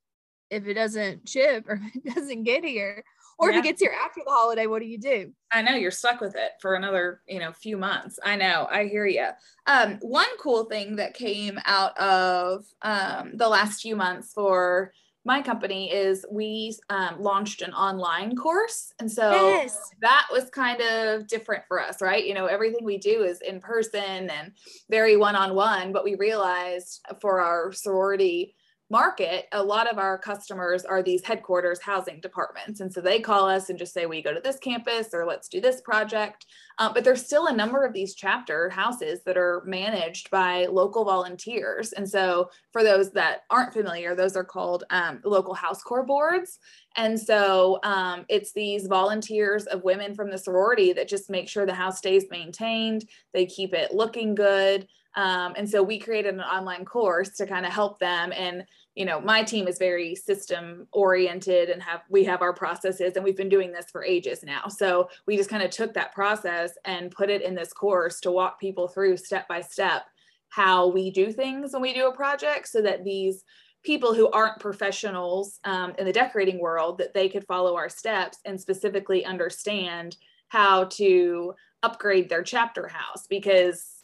if 0.50 0.66
it 0.66 0.74
doesn't 0.74 1.28
ship 1.28 1.64
or 1.68 1.80
if 1.94 2.04
it 2.04 2.14
doesn't 2.14 2.42
get 2.42 2.64
here 2.64 3.04
or 3.38 3.50
yeah. 3.50 3.58
if 3.58 3.64
it 3.64 3.68
gets 3.68 3.80
here 3.80 3.94
after 4.04 4.20
the 4.24 4.30
holiday 4.30 4.66
what 4.66 4.80
do 4.80 4.86
you 4.86 4.98
do? 4.98 5.32
I 5.52 5.62
know 5.62 5.74
you're 5.74 5.90
stuck 5.90 6.20
with 6.20 6.36
it 6.36 6.52
for 6.60 6.74
another 6.74 7.22
you 7.28 7.38
know 7.38 7.52
few 7.52 7.76
months. 7.76 8.18
I 8.24 8.36
know 8.36 8.68
i 8.70 8.84
hear 8.84 9.06
you 9.06 9.28
um, 9.66 9.98
one 10.00 10.28
cool 10.38 10.64
thing 10.64 10.96
that 10.96 11.14
came 11.14 11.58
out 11.64 11.96
of 11.98 12.64
um, 12.82 13.32
the 13.34 13.48
last 13.48 13.80
few 13.80 13.96
months 13.96 14.32
for 14.32 14.92
my 15.24 15.42
company 15.42 15.92
is 15.92 16.24
we 16.30 16.74
um, 16.88 17.20
launched 17.20 17.60
an 17.60 17.74
online 17.74 18.34
course. 18.34 18.94
And 19.00 19.12
so 19.12 19.30
yes. 19.30 19.78
that 20.00 20.26
was 20.32 20.48
kind 20.48 20.80
of 20.80 21.26
different 21.26 21.64
for 21.68 21.80
us 21.80 22.00
right? 22.02 22.24
You 22.26 22.34
know 22.34 22.46
everything 22.46 22.84
we 22.84 22.98
do 22.98 23.22
is 23.22 23.40
in 23.40 23.60
person 23.60 24.30
and 24.30 24.52
very 24.90 25.16
one-on-one 25.16 25.92
but 25.92 26.04
we 26.04 26.14
realized 26.14 27.00
for 27.20 27.40
our 27.40 27.72
sorority 27.72 28.54
market, 28.90 29.46
a 29.52 29.62
lot 29.62 29.90
of 29.90 29.98
our 29.98 30.18
customers 30.18 30.84
are 30.84 31.02
these 31.02 31.24
headquarters 31.24 31.80
housing 31.80 32.20
departments. 32.20 32.80
And 32.80 32.92
so 32.92 33.00
they 33.00 33.20
call 33.20 33.48
us 33.48 33.70
and 33.70 33.78
just 33.78 33.94
say, 33.94 34.06
we 34.06 34.20
go 34.20 34.34
to 34.34 34.40
this 34.40 34.58
campus 34.58 35.08
or 35.12 35.24
let's 35.24 35.48
do 35.48 35.60
this 35.60 35.80
project. 35.80 36.46
Um, 36.78 36.92
but 36.92 37.04
there's 37.04 37.24
still 37.24 37.46
a 37.46 37.52
number 37.52 37.84
of 37.84 37.92
these 37.92 38.14
chapter 38.14 38.68
houses 38.70 39.20
that 39.24 39.36
are 39.36 39.62
managed 39.64 40.30
by 40.30 40.66
local 40.66 41.04
volunteers. 41.04 41.92
And 41.92 42.08
so 42.08 42.50
for 42.72 42.82
those 42.82 43.12
that 43.12 43.42
aren't 43.50 43.72
familiar, 43.72 44.14
those 44.14 44.34
are 44.34 44.44
called 44.44 44.84
um, 44.90 45.20
local 45.24 45.54
house 45.54 45.82
corp 45.82 46.06
boards. 46.06 46.58
And 46.96 47.18
so 47.18 47.78
um, 47.82 48.24
it's 48.28 48.52
these 48.52 48.86
volunteers 48.86 49.66
of 49.66 49.84
women 49.84 50.14
from 50.14 50.30
the 50.30 50.38
sorority 50.38 50.92
that 50.92 51.08
just 51.08 51.30
make 51.30 51.48
sure 51.48 51.64
the 51.64 51.74
house 51.74 51.98
stays 51.98 52.24
maintained, 52.30 53.08
they 53.32 53.46
keep 53.46 53.74
it 53.74 53.94
looking 53.94 54.34
good. 54.34 54.88
Um, 55.16 55.54
and 55.56 55.68
so 55.68 55.82
we 55.82 55.98
created 55.98 56.34
an 56.34 56.40
online 56.40 56.84
course 56.84 57.30
to 57.36 57.46
kind 57.46 57.66
of 57.66 57.72
help 57.72 57.98
them. 57.98 58.32
And, 58.32 58.64
you 58.94 59.04
know, 59.04 59.20
my 59.20 59.42
team 59.42 59.66
is 59.66 59.78
very 59.78 60.14
system 60.14 60.86
oriented 60.92 61.68
and 61.68 61.82
have, 61.82 62.02
we 62.08 62.24
have 62.24 62.42
our 62.42 62.52
processes 62.52 63.14
and 63.16 63.24
we've 63.24 63.36
been 63.36 63.48
doing 63.48 63.72
this 63.72 63.86
for 63.90 64.04
ages 64.04 64.44
now. 64.44 64.68
So 64.68 65.08
we 65.26 65.36
just 65.36 65.50
kind 65.50 65.64
of 65.64 65.70
took 65.70 65.94
that 65.94 66.14
process 66.14 66.72
and 66.84 67.10
put 67.10 67.28
it 67.28 67.42
in 67.42 67.54
this 67.54 67.72
course 67.72 68.20
to 68.20 68.30
walk 68.30 68.60
people 68.60 68.86
through 68.86 69.16
step 69.16 69.48
by 69.48 69.62
step 69.62 70.04
how 70.50 70.88
we 70.88 71.10
do 71.10 71.32
things 71.32 71.72
when 71.72 71.82
we 71.82 71.94
do 71.94 72.08
a 72.08 72.14
project 72.14 72.68
so 72.68 72.82
that 72.82 73.04
these 73.04 73.44
people 73.82 74.14
who 74.14 74.30
aren't 74.30 74.60
professionals 74.60 75.58
um, 75.64 75.94
in 75.98 76.04
the 76.04 76.12
decorating 76.12 76.60
world 76.60 76.98
that 76.98 77.14
they 77.14 77.28
could 77.28 77.46
follow 77.46 77.76
our 77.76 77.88
steps 77.88 78.38
and 78.44 78.60
specifically 78.60 79.24
understand 79.24 80.16
how 80.48 80.84
to 80.84 81.54
upgrade 81.82 82.28
their 82.28 82.42
chapter 82.42 82.88
house 82.88 83.26
because 83.28 84.00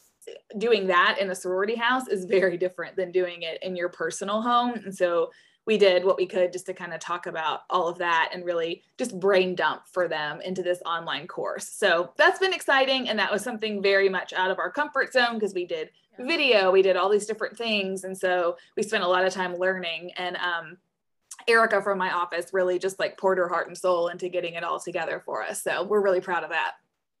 doing 0.57 0.87
that 0.87 1.17
in 1.19 1.29
a 1.29 1.35
sorority 1.35 1.75
house 1.75 2.07
is 2.07 2.25
very 2.25 2.57
different 2.57 2.95
than 2.95 3.11
doing 3.11 3.43
it 3.43 3.61
in 3.61 3.75
your 3.75 3.89
personal 3.89 4.41
home. 4.41 4.73
And 4.73 4.95
so 4.95 5.29
we 5.67 5.77
did 5.77 6.05
what 6.05 6.17
we 6.17 6.25
could 6.25 6.53
just 6.53 6.65
to 6.65 6.73
kind 6.73 6.93
of 6.93 7.01
talk 7.01 7.27
about 7.27 7.63
all 7.69 7.89
of 7.89 7.97
that 7.97 8.29
and 8.33 8.45
really 8.45 8.81
just 8.97 9.19
brain 9.19 9.53
dump 9.53 9.81
for 9.91 10.07
them 10.07 10.39
into 10.41 10.63
this 10.63 10.81
online 10.85 11.27
course. 11.27 11.67
So 11.67 12.13
that's 12.15 12.39
been 12.39 12.53
exciting. 12.53 13.09
And 13.09 13.19
that 13.19 13.31
was 13.31 13.43
something 13.43 13.81
very 13.81 14.07
much 14.07 14.31
out 14.31 14.49
of 14.49 14.59
our 14.59 14.71
comfort 14.71 15.11
zone 15.11 15.33
because 15.33 15.53
we 15.53 15.65
did 15.65 15.91
video, 16.17 16.71
we 16.71 16.81
did 16.81 16.95
all 16.95 17.09
these 17.09 17.25
different 17.25 17.57
things. 17.57 18.05
And 18.05 18.17
so 18.17 18.57
we 18.77 18.81
spent 18.81 19.03
a 19.03 19.07
lot 19.07 19.25
of 19.25 19.33
time 19.33 19.55
learning. 19.57 20.11
And 20.15 20.37
um, 20.37 20.77
Erica 21.49 21.81
from 21.81 21.97
my 21.97 22.13
office 22.13 22.53
really 22.53 22.79
just 22.79 22.97
like 22.97 23.17
poured 23.17 23.37
her 23.37 23.49
heart 23.49 23.67
and 23.67 23.77
soul 23.77 24.07
into 24.07 24.29
getting 24.29 24.53
it 24.53 24.63
all 24.63 24.79
together 24.79 25.21
for 25.25 25.43
us. 25.43 25.61
So 25.61 25.83
we're 25.83 26.01
really 26.01 26.21
proud 26.21 26.45
of 26.45 26.49
that. 26.51 26.75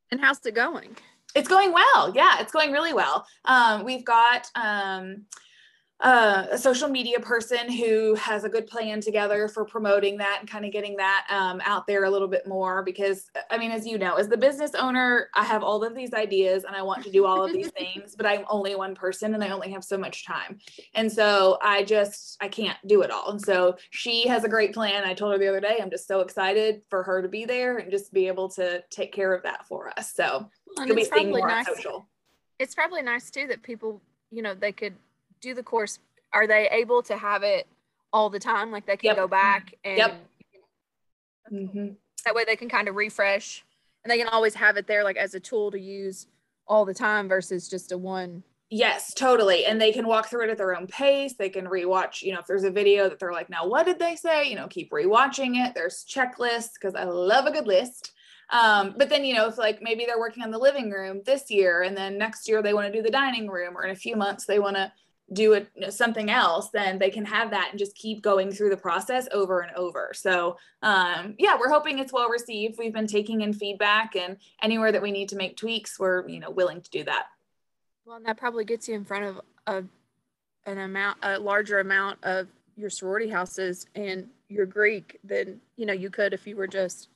And 0.09 0.21
how's 0.21 0.43
it 0.45 0.55
going? 0.55 0.95
It's 1.35 1.49
going 1.49 1.73
well. 1.73 2.13
Yeah, 2.15 2.39
it's 2.39 2.53
going 2.53 2.71
really 2.71 2.93
well. 2.93 3.27
Um, 3.43 3.83
we've 3.83 4.05
got 4.05 4.49
um, 4.55 5.25
uh, 5.99 6.45
a 6.51 6.57
social 6.57 6.87
media 6.87 7.19
person 7.19 7.71
who 7.71 8.13
has 8.15 8.43
a 8.43 8.49
good 8.49 8.67
plan 8.67 9.01
together 9.01 9.47
for 9.47 9.65
promoting 9.65 10.17
that 10.17 10.37
and 10.39 10.49
kind 10.49 10.63
of 10.63 10.71
getting 10.71 10.95
that 10.97 11.25
um, 11.31 11.59
out 11.65 11.87
there 11.87 12.03
a 12.03 12.09
little 12.09 12.27
bit 12.27 12.47
more 12.47 12.83
because 12.83 13.25
i 13.49 13.57
mean 13.57 13.71
as 13.71 13.85
you 13.85 13.97
know 13.97 14.15
as 14.15 14.27
the 14.27 14.37
business 14.37 14.75
owner 14.75 15.29
i 15.33 15.43
have 15.43 15.63
all 15.63 15.83
of 15.83 15.95
these 15.95 16.13
ideas 16.13 16.65
and 16.65 16.75
i 16.75 16.83
want 16.83 17.03
to 17.03 17.09
do 17.09 17.25
all 17.25 17.43
of 17.43 17.51
these 17.51 17.71
things 17.77 18.15
but 18.15 18.27
i'm 18.27 18.45
only 18.47 18.75
one 18.75 18.93
person 18.93 19.33
and 19.33 19.43
i 19.43 19.49
only 19.49 19.71
have 19.71 19.83
so 19.83 19.97
much 19.97 20.25
time. 20.25 20.59
And 20.93 21.11
so 21.11 21.57
i 21.61 21.83
just 21.83 22.37
i 22.41 22.47
can't 22.47 22.77
do 22.85 23.01
it 23.01 23.09
all. 23.09 23.31
And 23.31 23.41
so 23.41 23.77
she 23.89 24.27
has 24.27 24.43
a 24.43 24.49
great 24.49 24.73
plan. 24.73 25.03
I 25.03 25.13
told 25.13 25.33
her 25.33 25.39
the 25.39 25.47
other 25.47 25.61
day 25.61 25.79
i'm 25.81 25.89
just 25.89 26.07
so 26.07 26.19
excited 26.19 26.81
for 26.89 27.01
her 27.03 27.21
to 27.23 27.27
be 27.27 27.45
there 27.45 27.77
and 27.77 27.91
just 27.91 28.13
be 28.13 28.27
able 28.27 28.49
to 28.49 28.83
take 28.91 29.13
care 29.13 29.33
of 29.33 29.43
that 29.43 29.65
for 29.67 29.91
us. 29.97 30.13
So 30.13 30.49
well, 30.75 30.91
it's 30.91 31.09
probably 31.09 31.41
nice. 31.41 31.65
social. 31.65 32.07
it's 32.59 32.75
probably 32.75 33.01
nice 33.01 33.31
too 33.31 33.47
that 33.47 33.63
people 33.63 34.01
you 34.31 34.41
know 34.41 34.53
they 34.53 34.71
could 34.71 34.93
do 35.41 35.53
the 35.53 35.63
course, 35.63 35.99
are 36.33 36.47
they 36.47 36.69
able 36.71 37.01
to 37.03 37.17
have 37.17 37.43
it 37.43 37.67
all 38.13 38.29
the 38.29 38.39
time? 38.39 38.71
Like 38.71 38.85
they 38.85 38.97
can 38.97 39.07
yep. 39.07 39.15
go 39.17 39.27
back 39.27 39.73
and 39.83 39.97
yep. 39.97 40.21
mm-hmm. 41.51 41.87
that 42.25 42.35
way 42.35 42.43
they 42.45 42.55
can 42.55 42.69
kind 42.69 42.87
of 42.87 42.95
refresh 42.95 43.63
and 44.03 44.11
they 44.11 44.17
can 44.17 44.27
always 44.27 44.55
have 44.55 44.77
it 44.77 44.87
there 44.87 45.03
like 45.03 45.17
as 45.17 45.33
a 45.33 45.39
tool 45.39 45.71
to 45.71 45.79
use 45.79 46.27
all 46.67 46.85
the 46.85 46.93
time 46.93 47.27
versus 47.27 47.67
just 47.67 47.91
a 47.91 47.97
one 47.97 48.43
Yes, 48.69 49.13
totally. 49.13 49.65
And 49.65 49.79
they 49.79 49.93
can 49.93 50.05
walk 50.05 50.27
through 50.27 50.43
it 50.43 50.49
at 50.49 50.57
their 50.57 50.75
own 50.75 50.87
pace. 50.87 51.35
They 51.35 51.49
can 51.49 51.65
rewatch, 51.67 52.21
you 52.21 52.33
know, 52.33 52.39
if 52.39 52.47
there's 52.47 52.65
a 52.65 52.71
video 52.71 53.07
that 53.07 53.17
they're 53.17 53.31
like, 53.31 53.49
now 53.49 53.65
what 53.65 53.85
did 53.85 53.97
they 53.97 54.17
say? 54.17 54.49
You 54.49 54.55
know, 54.55 54.67
keep 54.67 54.91
rewatching 54.91 55.65
it. 55.65 55.73
There's 55.73 56.03
checklists 56.03 56.73
because 56.73 56.93
I 56.93 57.05
love 57.05 57.45
a 57.45 57.51
good 57.51 57.65
list. 57.65 58.11
Um, 58.49 58.95
but 58.97 59.09
then, 59.09 59.23
you 59.23 59.35
know, 59.35 59.47
if 59.47 59.57
like 59.57 59.81
maybe 59.81 60.05
they're 60.05 60.19
working 60.19 60.43
on 60.43 60.51
the 60.51 60.57
living 60.57 60.91
room 60.91 61.21
this 61.25 61.49
year 61.49 61.83
and 61.83 61.95
then 61.95 62.17
next 62.17 62.47
year 62.47 62.61
they 62.61 62.73
want 62.73 62.91
to 62.91 62.97
do 62.97 63.01
the 63.01 63.09
dining 63.09 63.47
room 63.47 63.77
or 63.77 63.85
in 63.85 63.91
a 63.91 63.95
few 63.95 64.17
months 64.17 64.45
they 64.45 64.59
want 64.59 64.75
to 64.75 64.91
do 65.33 65.53
it 65.53 65.69
something 65.93 66.29
else 66.29 66.69
then 66.69 66.97
they 66.97 67.09
can 67.09 67.25
have 67.25 67.51
that 67.51 67.67
and 67.71 67.79
just 67.79 67.95
keep 67.95 68.21
going 68.21 68.49
through 68.49 68.69
the 68.69 68.77
process 68.77 69.27
over 69.33 69.59
and 69.59 69.75
over. 69.75 70.11
So 70.13 70.57
um, 70.81 71.35
yeah 71.37 71.57
we're 71.59 71.69
hoping 71.69 71.99
it's 71.99 72.13
well 72.13 72.29
received. 72.29 72.77
We've 72.77 72.93
been 72.93 73.07
taking 73.07 73.41
in 73.41 73.53
feedback 73.53 74.15
and 74.15 74.37
anywhere 74.63 74.91
that 74.91 75.01
we 75.01 75.11
need 75.11 75.29
to 75.29 75.35
make 75.35 75.57
tweaks 75.57 75.99
we're 75.99 76.27
you 76.27 76.39
know 76.39 76.49
willing 76.49 76.81
to 76.81 76.89
do 76.89 77.03
that. 77.03 77.25
Well 78.05 78.17
and 78.17 78.25
that 78.25 78.37
probably 78.37 78.65
gets 78.65 78.87
you 78.87 78.95
in 78.95 79.05
front 79.05 79.25
of 79.25 79.41
a 79.67 79.83
an 80.69 80.77
amount 80.77 81.17
a 81.23 81.39
larger 81.39 81.79
amount 81.79 82.23
of 82.23 82.47
your 82.77 82.89
sorority 82.89 83.29
houses 83.29 83.87
and 83.95 84.27
you're 84.49 84.65
Greek 84.65 85.19
than 85.23 85.59
you 85.75 85.85
know 85.85 85.93
you 85.93 86.09
could 86.09 86.33
if 86.33 86.47
you 86.47 86.55
were 86.55 86.67
just 86.67 87.09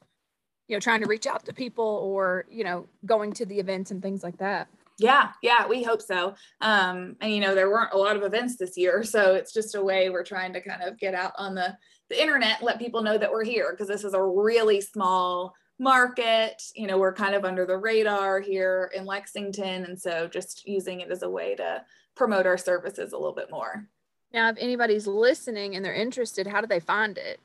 you 0.68 0.76
know 0.76 0.80
trying 0.80 1.02
to 1.02 1.08
reach 1.08 1.28
out 1.28 1.46
to 1.46 1.54
people 1.54 2.02
or 2.04 2.46
you 2.50 2.64
know 2.64 2.88
going 3.06 3.32
to 3.34 3.46
the 3.46 3.60
events 3.60 3.92
and 3.92 4.02
things 4.02 4.24
like 4.24 4.38
that. 4.38 4.68
Yeah, 5.02 5.32
yeah, 5.42 5.68
we 5.68 5.82
hope 5.82 6.02
so. 6.02 6.36
Um, 6.62 7.16
and 7.22 7.34
you 7.34 7.40
know, 7.40 7.56
there 7.56 7.72
weren't 7.72 7.94
a 7.94 7.98
lot 7.98 8.16
of 8.16 8.22
events 8.22 8.56
this 8.58 8.78
year, 8.78 9.04
so 9.04 9.34
it's 9.34 9.52
just 9.52 9.74
a 9.74 9.84
way 9.84 10.12
we're 10.12 10.24
trying 10.24 10.54
to 10.54 10.62
kind 10.62 10.84
of 10.84 11.00
get 11.00 11.16
out 11.16 11.34
on 11.38 11.56
the 11.56 11.76
the 12.10 12.22
internet, 12.22 12.62
let 12.62 12.78
people 12.78 13.02
know 13.02 13.18
that 13.18 13.32
we're 13.32 13.44
here 13.44 13.72
because 13.72 13.88
this 13.88 14.04
is 14.04 14.14
a 14.14 14.22
really 14.22 14.80
small 14.80 15.56
market. 15.80 16.62
You 16.76 16.86
know, 16.86 17.00
we're 17.00 17.14
kind 17.14 17.34
of 17.34 17.46
under 17.46 17.66
the 17.66 17.78
radar 17.78 18.42
here 18.42 18.92
in 18.96 19.06
Lexington, 19.06 19.86
and 19.86 20.00
so 20.00 20.28
just 20.28 20.68
using 20.68 21.00
it 21.02 21.10
as 21.10 21.24
a 21.24 21.30
way 21.30 21.56
to 21.56 21.84
promote 22.16 22.46
our 22.46 22.58
services 22.58 23.14
a 23.14 23.18
little 23.18 23.34
bit 23.34 23.50
more. 23.50 23.88
Now, 24.34 24.50
if 24.50 24.58
anybody's 24.60 25.08
listening 25.08 25.76
and 25.76 25.84
they're 25.84 25.96
interested, 25.96 26.46
how 26.46 26.62
do 26.62 26.68
they 26.68 26.80
find 26.80 27.18
it? 27.18 27.40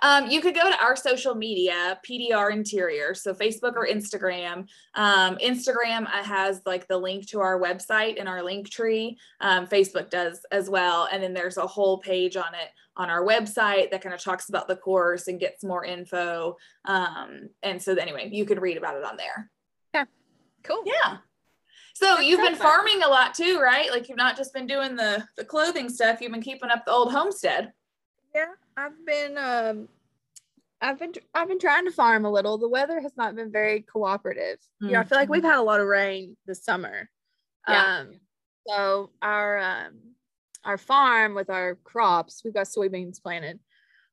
Um, 0.00 0.30
you 0.30 0.40
could 0.40 0.54
go 0.54 0.70
to 0.70 0.80
our 0.80 0.96
social 0.96 1.34
media, 1.34 1.98
PDR 2.08 2.52
Interior, 2.52 3.14
so 3.14 3.34
Facebook 3.34 3.74
or 3.74 3.86
Instagram. 3.86 4.68
Um, 4.94 5.36
Instagram 5.36 6.06
uh, 6.06 6.22
has 6.22 6.62
like 6.66 6.86
the 6.86 6.96
link 6.96 7.26
to 7.28 7.40
our 7.40 7.60
website 7.60 8.18
and 8.18 8.28
our 8.28 8.40
Linktree. 8.40 9.16
Um, 9.40 9.66
Facebook 9.66 10.10
does 10.10 10.44
as 10.52 10.70
well, 10.70 11.08
and 11.10 11.22
then 11.22 11.34
there's 11.34 11.56
a 11.56 11.66
whole 11.66 11.98
page 11.98 12.36
on 12.36 12.54
it 12.54 12.70
on 12.96 13.10
our 13.10 13.24
website 13.24 13.90
that 13.90 14.02
kind 14.02 14.14
of 14.14 14.22
talks 14.22 14.48
about 14.48 14.68
the 14.68 14.76
course 14.76 15.28
and 15.28 15.40
gets 15.40 15.62
more 15.64 15.84
info. 15.84 16.56
Um, 16.84 17.48
and 17.62 17.80
so 17.80 17.94
anyway, 17.94 18.28
you 18.32 18.44
can 18.44 18.60
read 18.60 18.76
about 18.76 18.96
it 18.96 19.04
on 19.04 19.16
there. 19.16 19.50
Yeah, 19.94 20.04
cool. 20.64 20.82
Yeah. 20.84 21.18
So 21.94 22.20
you've 22.20 22.40
been 22.40 22.54
farming 22.54 23.02
a 23.02 23.08
lot 23.08 23.34
too, 23.34 23.58
right? 23.58 23.90
Like 23.90 24.08
you've 24.08 24.18
not 24.18 24.36
just 24.36 24.54
been 24.54 24.68
doing 24.68 24.94
the 24.94 25.26
the 25.36 25.44
clothing 25.44 25.88
stuff. 25.88 26.20
You've 26.20 26.30
been 26.30 26.40
keeping 26.40 26.70
up 26.70 26.84
the 26.84 26.92
old 26.92 27.10
homestead. 27.10 27.72
Yeah, 28.34 28.52
I've 28.76 29.06
been 29.06 29.38
um 29.38 29.88
I've 30.80 30.98
been 30.98 31.12
I've 31.34 31.48
been 31.48 31.58
trying 31.58 31.86
to 31.86 31.90
farm 31.90 32.24
a 32.24 32.30
little. 32.30 32.58
The 32.58 32.68
weather 32.68 33.00
has 33.00 33.12
not 33.16 33.34
been 33.34 33.50
very 33.50 33.80
cooperative. 33.82 34.58
Mm-hmm. 34.58 34.86
You 34.86 34.92
know, 34.92 35.00
I 35.00 35.04
feel 35.04 35.18
like 35.18 35.28
we've 35.28 35.42
had 35.42 35.58
a 35.58 35.62
lot 35.62 35.80
of 35.80 35.86
rain 35.86 36.36
this 36.46 36.64
summer. 36.64 37.10
Yeah. 37.66 37.98
Um 38.00 38.20
so 38.66 39.10
our 39.22 39.58
um 39.58 39.94
our 40.64 40.78
farm 40.78 41.34
with 41.34 41.50
our 41.50 41.76
crops, 41.84 42.42
we've 42.44 42.54
got 42.54 42.66
soybeans 42.66 43.22
planted. 43.22 43.58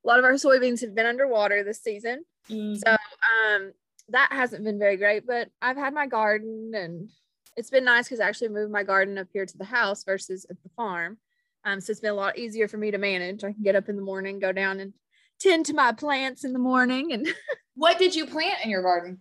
A 0.04 0.08
lot 0.08 0.20
of 0.20 0.26
our 0.26 0.34
soybeans 0.34 0.82
have 0.82 0.96
been 0.96 1.06
underwater 1.06 1.64
this 1.64 1.82
season. 1.82 2.24
Mm-hmm. 2.50 2.76
So 2.76 2.92
um 2.92 3.74
that 4.10 4.30
hasn't 4.32 4.64
been 4.64 4.80
very 4.80 4.98
great, 4.98 5.26
but 5.26 5.50
I've 5.62 5.78
had 5.78 5.94
my 5.94 6.08
garden 6.08 6.72
and 6.76 7.10
it's 7.58 7.70
been 7.70 7.86
nice 7.86 8.06
because 8.06 8.20
I 8.20 8.28
actually 8.28 8.50
moved 8.50 8.72
my 8.72 8.84
garden 8.84 9.18
up 9.18 9.28
here 9.32 9.46
to 9.46 9.58
the 9.58 9.66
house 9.66 10.04
versus 10.04 10.46
at 10.50 10.62
the 10.64 10.70
farm. 10.76 11.18
Um, 11.66 11.82
so 11.82 11.92
it's 11.92 12.00
been 12.00 12.12
a 12.12 12.16
lot 12.16 12.38
easier 12.38 12.68
for 12.68 12.78
me 12.78 12.92
to 12.92 12.98
manage. 13.00 13.44
I 13.44 13.52
can 13.52 13.64
get 13.64 13.76
up 13.76 13.90
in 13.90 13.96
the 13.96 14.02
morning, 14.02 14.40
go 14.40 14.52
down 14.52 14.80
and 14.80 14.94
tend 15.40 15.66
to 15.66 15.74
my 15.74 15.92
plants 15.92 16.44
in 16.44 16.54
the 16.54 16.60
morning. 16.60 17.12
And 17.12 17.28
what 17.76 17.98
did 17.98 18.16
you 18.16 18.28
plant 18.28 18.60
in 18.64 18.70
your 18.70 18.84
garden? 18.84 19.20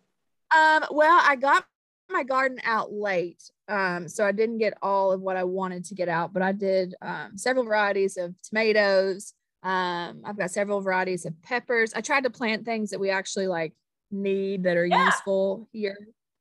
Um, 0.55 0.85
well, 0.91 1.21
I 1.23 1.37
got 1.37 1.65
my 2.11 2.23
garden 2.23 2.59
out 2.65 2.93
late. 2.93 3.43
Um, 3.67 4.09
so 4.09 4.27
I 4.27 4.33
didn't 4.33 4.59
get 4.59 4.75
all 4.83 5.11
of 5.11 5.23
what 5.23 5.37
I 5.37 5.45
wanted 5.45 5.87
to 5.87 5.95
get 5.95 6.09
out, 6.09 6.35
but 6.35 6.43
I 6.43 6.53
did 6.53 6.95
um, 7.01 7.37
several 7.37 7.65
varieties 7.65 8.19
of 8.19 8.35
tomatoes. 8.43 9.33
Um, 9.63 10.21
I've 10.25 10.37
got 10.37 10.51
several 10.51 10.83
varieties 10.83 11.25
of 11.25 11.41
peppers. 11.43 11.95
I 11.95 12.03
tried 12.03 12.25
to 12.25 12.31
plant 12.31 12.67
things 12.67 12.91
that 12.91 13.01
we 13.01 13.09
actually 13.09 13.47
like 13.47 13.73
need 14.11 14.65
that 14.65 14.77
are 14.77 14.85
yeah. 14.85 15.07
useful 15.07 15.67
here. 15.73 15.97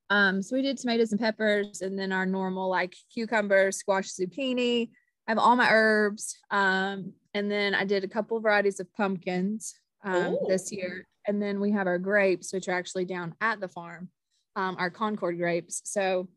Um, 0.09 0.41
so 0.41 0.57
we 0.57 0.61
did 0.61 0.77
tomatoes 0.77 1.11
and 1.11 1.19
peppers, 1.19 1.81
and 1.81 1.97
then 1.97 2.11
our 2.11 2.25
normal 2.25 2.69
like 2.69 2.93
cucumber, 3.13 3.71
squash, 3.71 4.09
zucchini. 4.09 4.89
I 5.27 5.31
have 5.31 5.38
all 5.38 5.55
my 5.55 5.69
herbs. 5.69 6.38
Um, 6.51 7.13
and 7.33 7.49
then 7.49 7.73
I 7.73 7.86
did 7.86 8.03
a 8.03 8.07
couple 8.07 8.39
varieties 8.39 8.79
of 8.79 8.93
pumpkins 8.93 9.75
um, 10.03 10.38
this 10.47 10.71
year. 10.71 11.07
And 11.27 11.41
then 11.41 11.59
we 11.59 11.71
have 11.71 11.88
our 11.88 11.97
grapes, 11.97 12.51
which 12.51 12.67
are 12.67 12.73
actually 12.73 13.05
down 13.05 13.36
at 13.39 13.59
the 13.59 13.67
farm, 13.67 14.09
um, 14.55 14.75
our 14.77 14.89
Concord 14.89 15.38
grapes. 15.38 15.81
So 15.86 16.27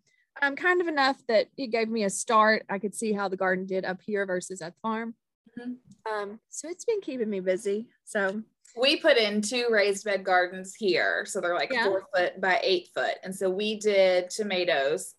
um, 0.41 0.55
kind 0.55 0.81
of 0.81 0.87
enough 0.87 1.17
that 1.29 1.49
it 1.57 1.69
gave 1.69 1.89
me 1.89 2.05
a 2.05 2.11
start. 2.11 2.65
I 2.69 2.79
could 2.79 2.95
see 2.95 3.13
how 3.13 3.29
the 3.29 3.37
garden 3.37 3.67
did 3.67 3.85
up 3.85 4.01
here 4.05 4.25
versus 4.27 4.63
at 4.63 4.75
the 4.75 4.81
farm. 4.81 5.15
Mm-hmm. 5.59 6.13
Um, 6.13 6.41
so 6.51 6.69
it's 6.69 6.85
been 6.85 7.01
keeping 7.01 7.31
me 7.31 7.41
busy. 7.41 7.89
So 8.05 8.43
we 8.77 8.97
put 8.97 9.17
in 9.17 9.41
two 9.41 9.69
raised 9.71 10.05
bed 10.05 10.25
gardens 10.25 10.75
here. 10.75 11.25
So 11.27 11.41
they're 11.41 11.55
like 11.55 11.73
yeah. 11.73 11.85
four 11.85 12.05
foot 12.15 12.41
by 12.41 12.61
eight 12.63 12.89
foot. 12.95 13.15
And 13.25 13.35
so 13.35 13.49
we 13.49 13.81
did 13.81 14.31
tomatoes. 14.31 15.15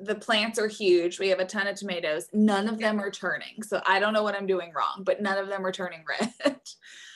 The 0.00 0.14
plants 0.14 0.58
are 0.58 0.68
huge. 0.68 1.18
We 1.18 1.28
have 1.28 1.40
a 1.40 1.44
ton 1.44 1.66
of 1.66 1.76
tomatoes. 1.76 2.28
None 2.32 2.68
of 2.68 2.78
them 2.78 3.00
are 3.00 3.10
turning. 3.10 3.62
So 3.62 3.80
I 3.86 3.98
don't 3.98 4.12
know 4.12 4.22
what 4.22 4.34
I'm 4.34 4.46
doing 4.46 4.72
wrong, 4.76 5.02
but 5.04 5.22
none 5.22 5.38
of 5.38 5.48
them 5.48 5.64
are 5.64 5.72
turning 5.72 6.04
red. 6.20 6.32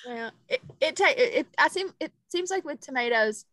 yeah. 0.07 0.31
It 0.49 0.63
it, 0.81 1.01
it, 1.01 1.19
it 1.19 1.47
I 1.59 1.69
seem 1.69 1.93
it 2.01 2.13
seems 2.29 2.51
like 2.51 2.65
with 2.65 2.81
tomatoes, 2.81 3.45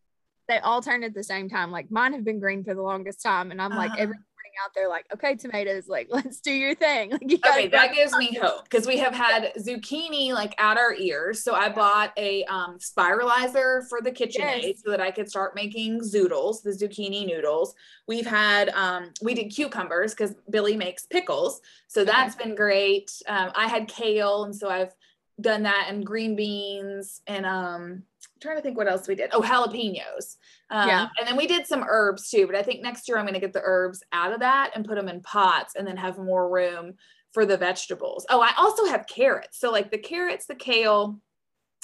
they 0.48 0.58
all 0.58 0.80
turn 0.80 1.04
at 1.04 1.14
the 1.14 1.22
same 1.22 1.48
time. 1.48 1.70
Like 1.70 1.90
mine 1.90 2.14
have 2.14 2.24
been 2.24 2.40
green 2.40 2.64
for 2.64 2.74
the 2.74 2.82
longest 2.82 3.22
time. 3.22 3.50
And 3.50 3.60
I'm 3.60 3.72
uh-huh. 3.72 3.88
like 3.88 3.98
every 3.98 4.16
out 4.64 4.72
there 4.74 4.88
like, 4.88 5.06
okay, 5.12 5.36
tomatoes, 5.36 5.88
like 5.88 6.08
let's 6.10 6.40
do 6.40 6.52
your 6.52 6.74
thing. 6.74 7.10
Like, 7.18 7.30
you 7.30 7.38
okay, 7.48 7.68
that 7.68 7.94
gives 7.94 8.14
me 8.16 8.34
hope 8.42 8.64
because 8.64 8.86
we 8.86 8.98
have 8.98 9.14
had 9.14 9.52
zucchini 9.58 10.32
like 10.32 10.54
at 10.60 10.76
our 10.76 10.94
ears. 10.94 11.42
So 11.42 11.54
I 11.54 11.68
bought 11.68 12.12
a 12.16 12.44
um, 12.44 12.78
spiralizer 12.78 13.88
for 13.88 14.00
the 14.00 14.10
KitchenAid 14.10 14.62
yes. 14.62 14.82
so 14.84 14.90
that 14.90 15.00
I 15.00 15.10
could 15.10 15.28
start 15.28 15.54
making 15.54 16.00
zoodles, 16.00 16.62
the 16.62 16.70
zucchini 16.70 17.26
noodles. 17.26 17.74
We've 18.06 18.26
had 18.26 18.68
um, 18.70 19.12
we 19.22 19.34
did 19.34 19.48
cucumbers 19.50 20.14
because 20.14 20.34
Billy 20.50 20.76
makes 20.76 21.06
pickles, 21.06 21.60
so 21.86 22.04
that's 22.04 22.36
been 22.36 22.54
great. 22.54 23.10
Um, 23.26 23.50
I 23.54 23.68
had 23.68 23.88
kale, 23.88 24.44
and 24.44 24.54
so 24.54 24.68
I've 24.68 24.94
done 25.40 25.62
that 25.62 25.86
and 25.88 26.04
green 26.04 26.34
beans 26.34 27.20
and 27.26 27.46
um 27.46 28.02
trying 28.40 28.56
to 28.56 28.62
think 28.62 28.76
what 28.76 28.88
else 28.88 29.08
we 29.08 29.14
did. 29.14 29.30
Oh, 29.32 29.40
jalapenos. 29.40 30.36
Um, 30.70 30.88
yeah. 30.88 31.08
And 31.18 31.26
then 31.26 31.36
we 31.36 31.46
did 31.46 31.66
some 31.66 31.84
herbs 31.86 32.30
too, 32.30 32.46
but 32.46 32.54
I 32.54 32.62
think 32.62 32.82
next 32.82 33.08
year 33.08 33.18
I'm 33.18 33.24
going 33.24 33.34
to 33.34 33.40
get 33.40 33.52
the 33.52 33.62
herbs 33.64 34.02
out 34.12 34.32
of 34.32 34.40
that 34.40 34.72
and 34.74 34.84
put 34.84 34.96
them 34.96 35.08
in 35.08 35.20
pots 35.22 35.74
and 35.76 35.86
then 35.86 35.96
have 35.96 36.18
more 36.18 36.48
room 36.48 36.94
for 37.32 37.44
the 37.44 37.56
vegetables. 37.56 38.26
Oh, 38.30 38.40
I 38.40 38.52
also 38.56 38.86
have 38.86 39.06
carrots. 39.06 39.58
So, 39.60 39.70
like 39.70 39.90
the 39.90 39.98
carrots, 39.98 40.46
the 40.46 40.54
kale, 40.54 41.20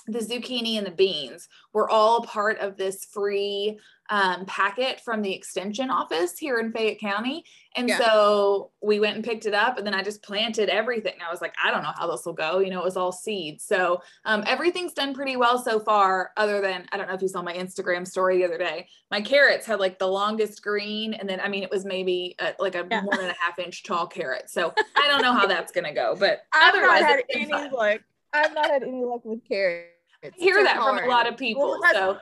the 0.07 0.19
zucchini, 0.19 0.77
and 0.77 0.87
the 0.87 0.91
beans 0.91 1.49
were 1.73 1.89
all 1.89 2.23
part 2.23 2.59
of 2.59 2.77
this 2.77 3.05
free 3.05 3.79
um, 4.11 4.45
packet 4.45 5.01
from 5.01 5.23
the 5.23 5.33
extension 5.33 5.91
office 5.91 6.39
here 6.39 6.59
in 6.59 6.73
Fayette 6.73 7.01
County. 7.01 7.45
And 7.77 7.89
yeah. 7.89 7.99
so 7.99 8.71
we 8.83 9.01
went 9.01 9.17
and 9.17 9.25
picked 9.25 9.47
it 9.47 9.55
up 9.55 9.79
and 9.79 9.87
then 9.87 9.95
I 9.95 10.03
just 10.03 10.23
planted 10.23 10.69
everything. 10.69 11.15
I 11.27 11.31
was 11.31 11.41
like, 11.41 11.55
I 11.63 11.71
don't 11.71 11.83
know 11.83 11.93
how 11.97 12.11
this 12.11 12.25
will 12.27 12.35
go. 12.35 12.59
You 12.59 12.71
know, 12.71 12.81
it 12.81 12.85
was 12.85 12.97
all 12.97 13.13
seeds. 13.13 13.65
So 13.65 14.03
um, 14.25 14.45
everything's 14.47 14.93
done 14.93 15.15
pretty 15.15 15.37
well 15.37 15.59
so 15.59 15.81
far, 15.81 16.33
other 16.37 16.61
than, 16.61 16.87
I 16.93 16.97
don't 16.97 17.09
know 17.09 17.15
if 17.15 17.23
you 17.23 17.29
saw 17.29 17.43
my 17.43 17.55
Instagram 17.55 18.07
story 18.07 18.39
the 18.39 18.45
other 18.45 18.59
day. 18.59 18.89
My 19.11 19.21
carrots 19.21 19.67
had 19.67 19.81
like 19.81 19.99
the 19.99 20.07
longest 20.07 20.63
green. 20.63 21.15
And 21.15 21.29
then, 21.29 21.41
I 21.41 21.49
mean, 21.49 21.63
it 21.63 21.71
was 21.71 21.85
maybe 21.85 22.37
a, 22.39 22.53
like 22.59 22.75
a 22.75 22.87
yeah. 22.91 23.05
one 23.05 23.21
and 23.21 23.31
a 23.31 23.37
half 23.41 23.59
inch 23.59 23.85
tall 23.85 24.07
carrot. 24.07 24.51
So 24.51 24.75
I 24.97 25.09
don't 25.09 25.23
know 25.23 25.33
how 25.33 25.47
that's 25.47 25.73
going 25.73 25.85
to 25.85 25.93
go, 25.93 26.15
but 26.19 26.43
I've 26.53 26.75
otherwise, 26.75 27.01
not 27.01 27.11
had 27.11 27.23
any 27.31 27.71
luck. 27.71 28.01
I've 28.35 28.55
not 28.55 28.67
had 28.67 28.83
any 28.83 29.03
luck 29.03 29.25
with 29.25 29.41
carrots. 29.49 29.94
I 30.25 30.31
hear 30.37 30.63
that 30.63 30.77
hard. 30.77 31.01
from 31.01 31.09
a 31.09 31.11
lot 31.11 31.29
of 31.29 31.37
people. 31.37 31.79
Well, 31.81 31.93
so 31.93 32.19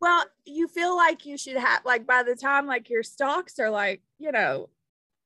well, 0.00 0.24
you 0.44 0.66
feel 0.66 0.96
like 0.96 1.26
you 1.26 1.38
should 1.38 1.56
have 1.56 1.84
like 1.84 2.06
by 2.06 2.22
the 2.22 2.34
time 2.34 2.66
like 2.66 2.90
your 2.90 3.02
stalks 3.02 3.58
are 3.58 3.70
like, 3.70 4.02
you 4.18 4.32
know, 4.32 4.68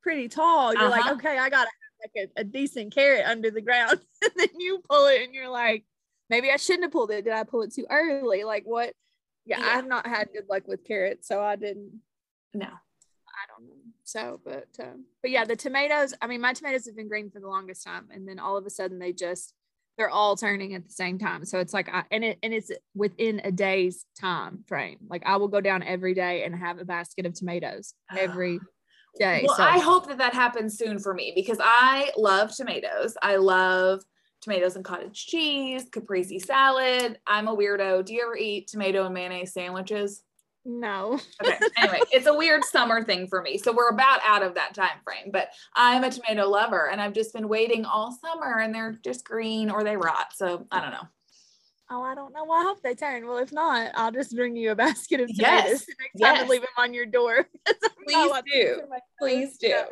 pretty 0.01 0.27
tall, 0.27 0.73
you're 0.73 0.83
uh-huh. 0.83 0.89
like, 0.91 1.11
okay, 1.13 1.37
I 1.37 1.49
gotta 1.49 1.69
have 1.69 2.11
like 2.15 2.29
a, 2.37 2.41
a 2.41 2.43
decent 2.43 2.93
carrot 2.93 3.25
under 3.25 3.49
the 3.49 3.61
ground. 3.61 3.99
and 4.21 4.31
then 4.35 4.49
you 4.59 4.81
pull 4.87 5.07
it 5.07 5.23
and 5.23 5.33
you're 5.33 5.49
like, 5.49 5.83
maybe 6.29 6.51
I 6.51 6.57
shouldn't 6.57 6.83
have 6.83 6.91
pulled 6.91 7.11
it. 7.11 7.25
Did 7.25 7.33
I 7.33 7.43
pull 7.43 7.63
it 7.63 7.73
too 7.73 7.87
early? 7.89 8.43
Like 8.43 8.63
what? 8.65 8.93
Yeah, 9.45 9.59
yeah. 9.59 9.77
I've 9.77 9.87
not 9.87 10.05
had 10.05 10.29
good 10.33 10.45
luck 10.49 10.67
with 10.67 10.83
carrots, 10.83 11.27
so 11.27 11.41
I 11.41 11.55
didn't. 11.55 12.01
No. 12.53 12.67
I 12.67 13.45
don't 13.57 13.67
know. 13.67 13.75
So, 14.03 14.39
but 14.43 14.67
um, 14.79 15.05
but 15.21 15.31
yeah, 15.31 15.43
the 15.45 15.55
tomatoes. 15.55 16.13
I 16.21 16.27
mean, 16.27 16.41
my 16.41 16.53
tomatoes 16.53 16.85
have 16.85 16.95
been 16.95 17.07
green 17.07 17.29
for 17.29 17.39
the 17.39 17.47
longest 17.47 17.83
time, 17.83 18.07
and 18.11 18.27
then 18.27 18.39
all 18.39 18.57
of 18.57 18.65
a 18.65 18.69
sudden 18.69 18.99
they 18.99 19.11
just 19.11 19.53
they're 19.97 20.09
all 20.09 20.35
turning 20.35 20.75
at 20.75 20.85
the 20.85 20.93
same 20.93 21.17
time. 21.17 21.43
So 21.45 21.59
it's 21.59 21.73
like 21.73 21.89
I 21.89 22.03
and 22.11 22.23
it 22.23 22.37
and 22.43 22.53
it's 22.53 22.71
within 22.95 23.41
a 23.43 23.51
day's 23.51 24.05
time 24.19 24.63
frame. 24.67 24.99
Like 25.09 25.23
I 25.25 25.37
will 25.37 25.47
go 25.47 25.59
down 25.59 25.83
every 25.83 26.13
day 26.13 26.43
and 26.43 26.55
have 26.55 26.79
a 26.79 26.85
basket 26.85 27.25
of 27.25 27.33
tomatoes 27.33 27.93
every 28.15 28.59
day. 29.19 29.43
Well, 29.45 29.57
so. 29.57 29.63
I 29.63 29.79
hope 29.79 30.07
that 30.07 30.19
that 30.19 30.33
happens 30.33 30.77
soon 30.77 30.99
for 30.99 31.13
me 31.13 31.33
because 31.35 31.57
I 31.59 32.11
love 32.15 32.55
tomatoes. 32.55 33.17
I 33.21 33.37
love 33.37 34.03
tomatoes 34.41 34.75
and 34.75 34.85
cottage 34.85 35.25
cheese, 35.25 35.85
caprese 35.91 36.39
salad. 36.39 37.19
I'm 37.25 37.47
a 37.47 37.55
weirdo. 37.55 38.05
Do 38.05 38.13
you 38.13 38.21
ever 38.21 38.37
eat 38.37 38.67
tomato 38.67 39.05
and 39.05 39.13
mayonnaise 39.13 39.53
sandwiches? 39.53 40.21
No. 40.69 41.17
okay. 41.41 41.57
Anyway, 41.77 41.99
it's 42.11 42.27
a 42.27 42.33
weird 42.33 42.63
summer 42.65 43.01
thing 43.01 43.27
for 43.27 43.41
me. 43.41 43.57
So 43.57 43.71
we're 43.71 43.87
about 43.87 44.19
out 44.25 44.43
of 44.43 44.55
that 44.55 44.73
time 44.73 44.99
frame. 45.05 45.31
But 45.31 45.49
I'm 45.73 46.03
a 46.03 46.11
tomato 46.11 46.45
lover 46.47 46.89
and 46.89 46.99
I've 46.99 47.13
just 47.13 47.33
been 47.33 47.47
waiting 47.47 47.85
all 47.85 48.11
summer 48.11 48.59
and 48.59 48.75
they're 48.75 48.99
just 49.01 49.23
green 49.23 49.69
or 49.69 49.85
they 49.85 49.95
rot. 49.95 50.33
So 50.35 50.67
I 50.69 50.81
don't 50.81 50.91
know. 50.91 51.07
Oh, 51.89 52.03
I 52.03 52.15
don't 52.15 52.33
know. 52.33 52.43
Well, 52.43 52.59
I 52.59 52.63
hope 52.63 52.81
they 52.81 52.95
turn. 52.95 53.25
Well, 53.25 53.37
if 53.37 53.53
not, 53.53 53.91
I'll 53.95 54.11
just 54.11 54.35
bring 54.35 54.57
you 54.57 54.71
a 54.71 54.75
basket 54.75 55.21
of 55.21 55.29
tomatoes 55.29 55.39
yes. 55.39 55.85
next 55.87 56.11
yes. 56.15 56.39
time 56.39 56.49
leave 56.49 56.61
them 56.61 56.69
on 56.77 56.93
your 56.93 57.05
door. 57.05 57.47
Please 58.05 58.33
do. 58.53 58.81
Please 59.19 59.57
do. 59.57 59.83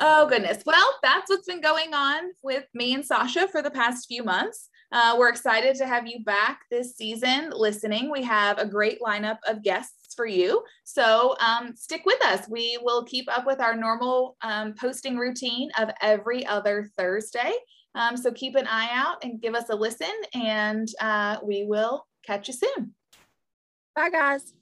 Oh, 0.00 0.26
goodness. 0.28 0.62
Well, 0.66 0.94
that's 1.02 1.30
what's 1.30 1.46
been 1.46 1.60
going 1.60 1.94
on 1.94 2.32
with 2.42 2.64
me 2.74 2.94
and 2.94 3.04
Sasha 3.04 3.46
for 3.48 3.62
the 3.62 3.70
past 3.70 4.08
few 4.08 4.24
months. 4.24 4.68
Uh, 4.90 5.16
we're 5.18 5.28
excited 5.28 5.76
to 5.76 5.86
have 5.86 6.06
you 6.06 6.22
back 6.24 6.60
this 6.70 6.96
season 6.96 7.50
listening. 7.50 8.10
We 8.10 8.22
have 8.22 8.58
a 8.58 8.66
great 8.66 9.00
lineup 9.00 9.38
of 9.46 9.62
guests 9.62 10.14
for 10.14 10.26
you. 10.26 10.62
So 10.84 11.36
um, 11.40 11.74
stick 11.76 12.02
with 12.06 12.22
us. 12.24 12.48
We 12.48 12.78
will 12.82 13.04
keep 13.04 13.26
up 13.36 13.46
with 13.46 13.60
our 13.60 13.76
normal 13.76 14.36
um, 14.42 14.74
posting 14.74 15.16
routine 15.16 15.70
of 15.78 15.90
every 16.00 16.46
other 16.46 16.90
Thursday. 16.96 17.52
Um, 17.94 18.16
so 18.16 18.32
keep 18.32 18.56
an 18.56 18.66
eye 18.66 18.90
out 18.92 19.22
and 19.22 19.40
give 19.40 19.54
us 19.54 19.68
a 19.68 19.74
listen, 19.74 20.08
and 20.34 20.88
uh, 21.00 21.38
we 21.44 21.64
will 21.64 22.06
catch 22.26 22.48
you 22.48 22.54
soon. 22.54 22.94
Bye, 23.94 24.10
guys. 24.10 24.52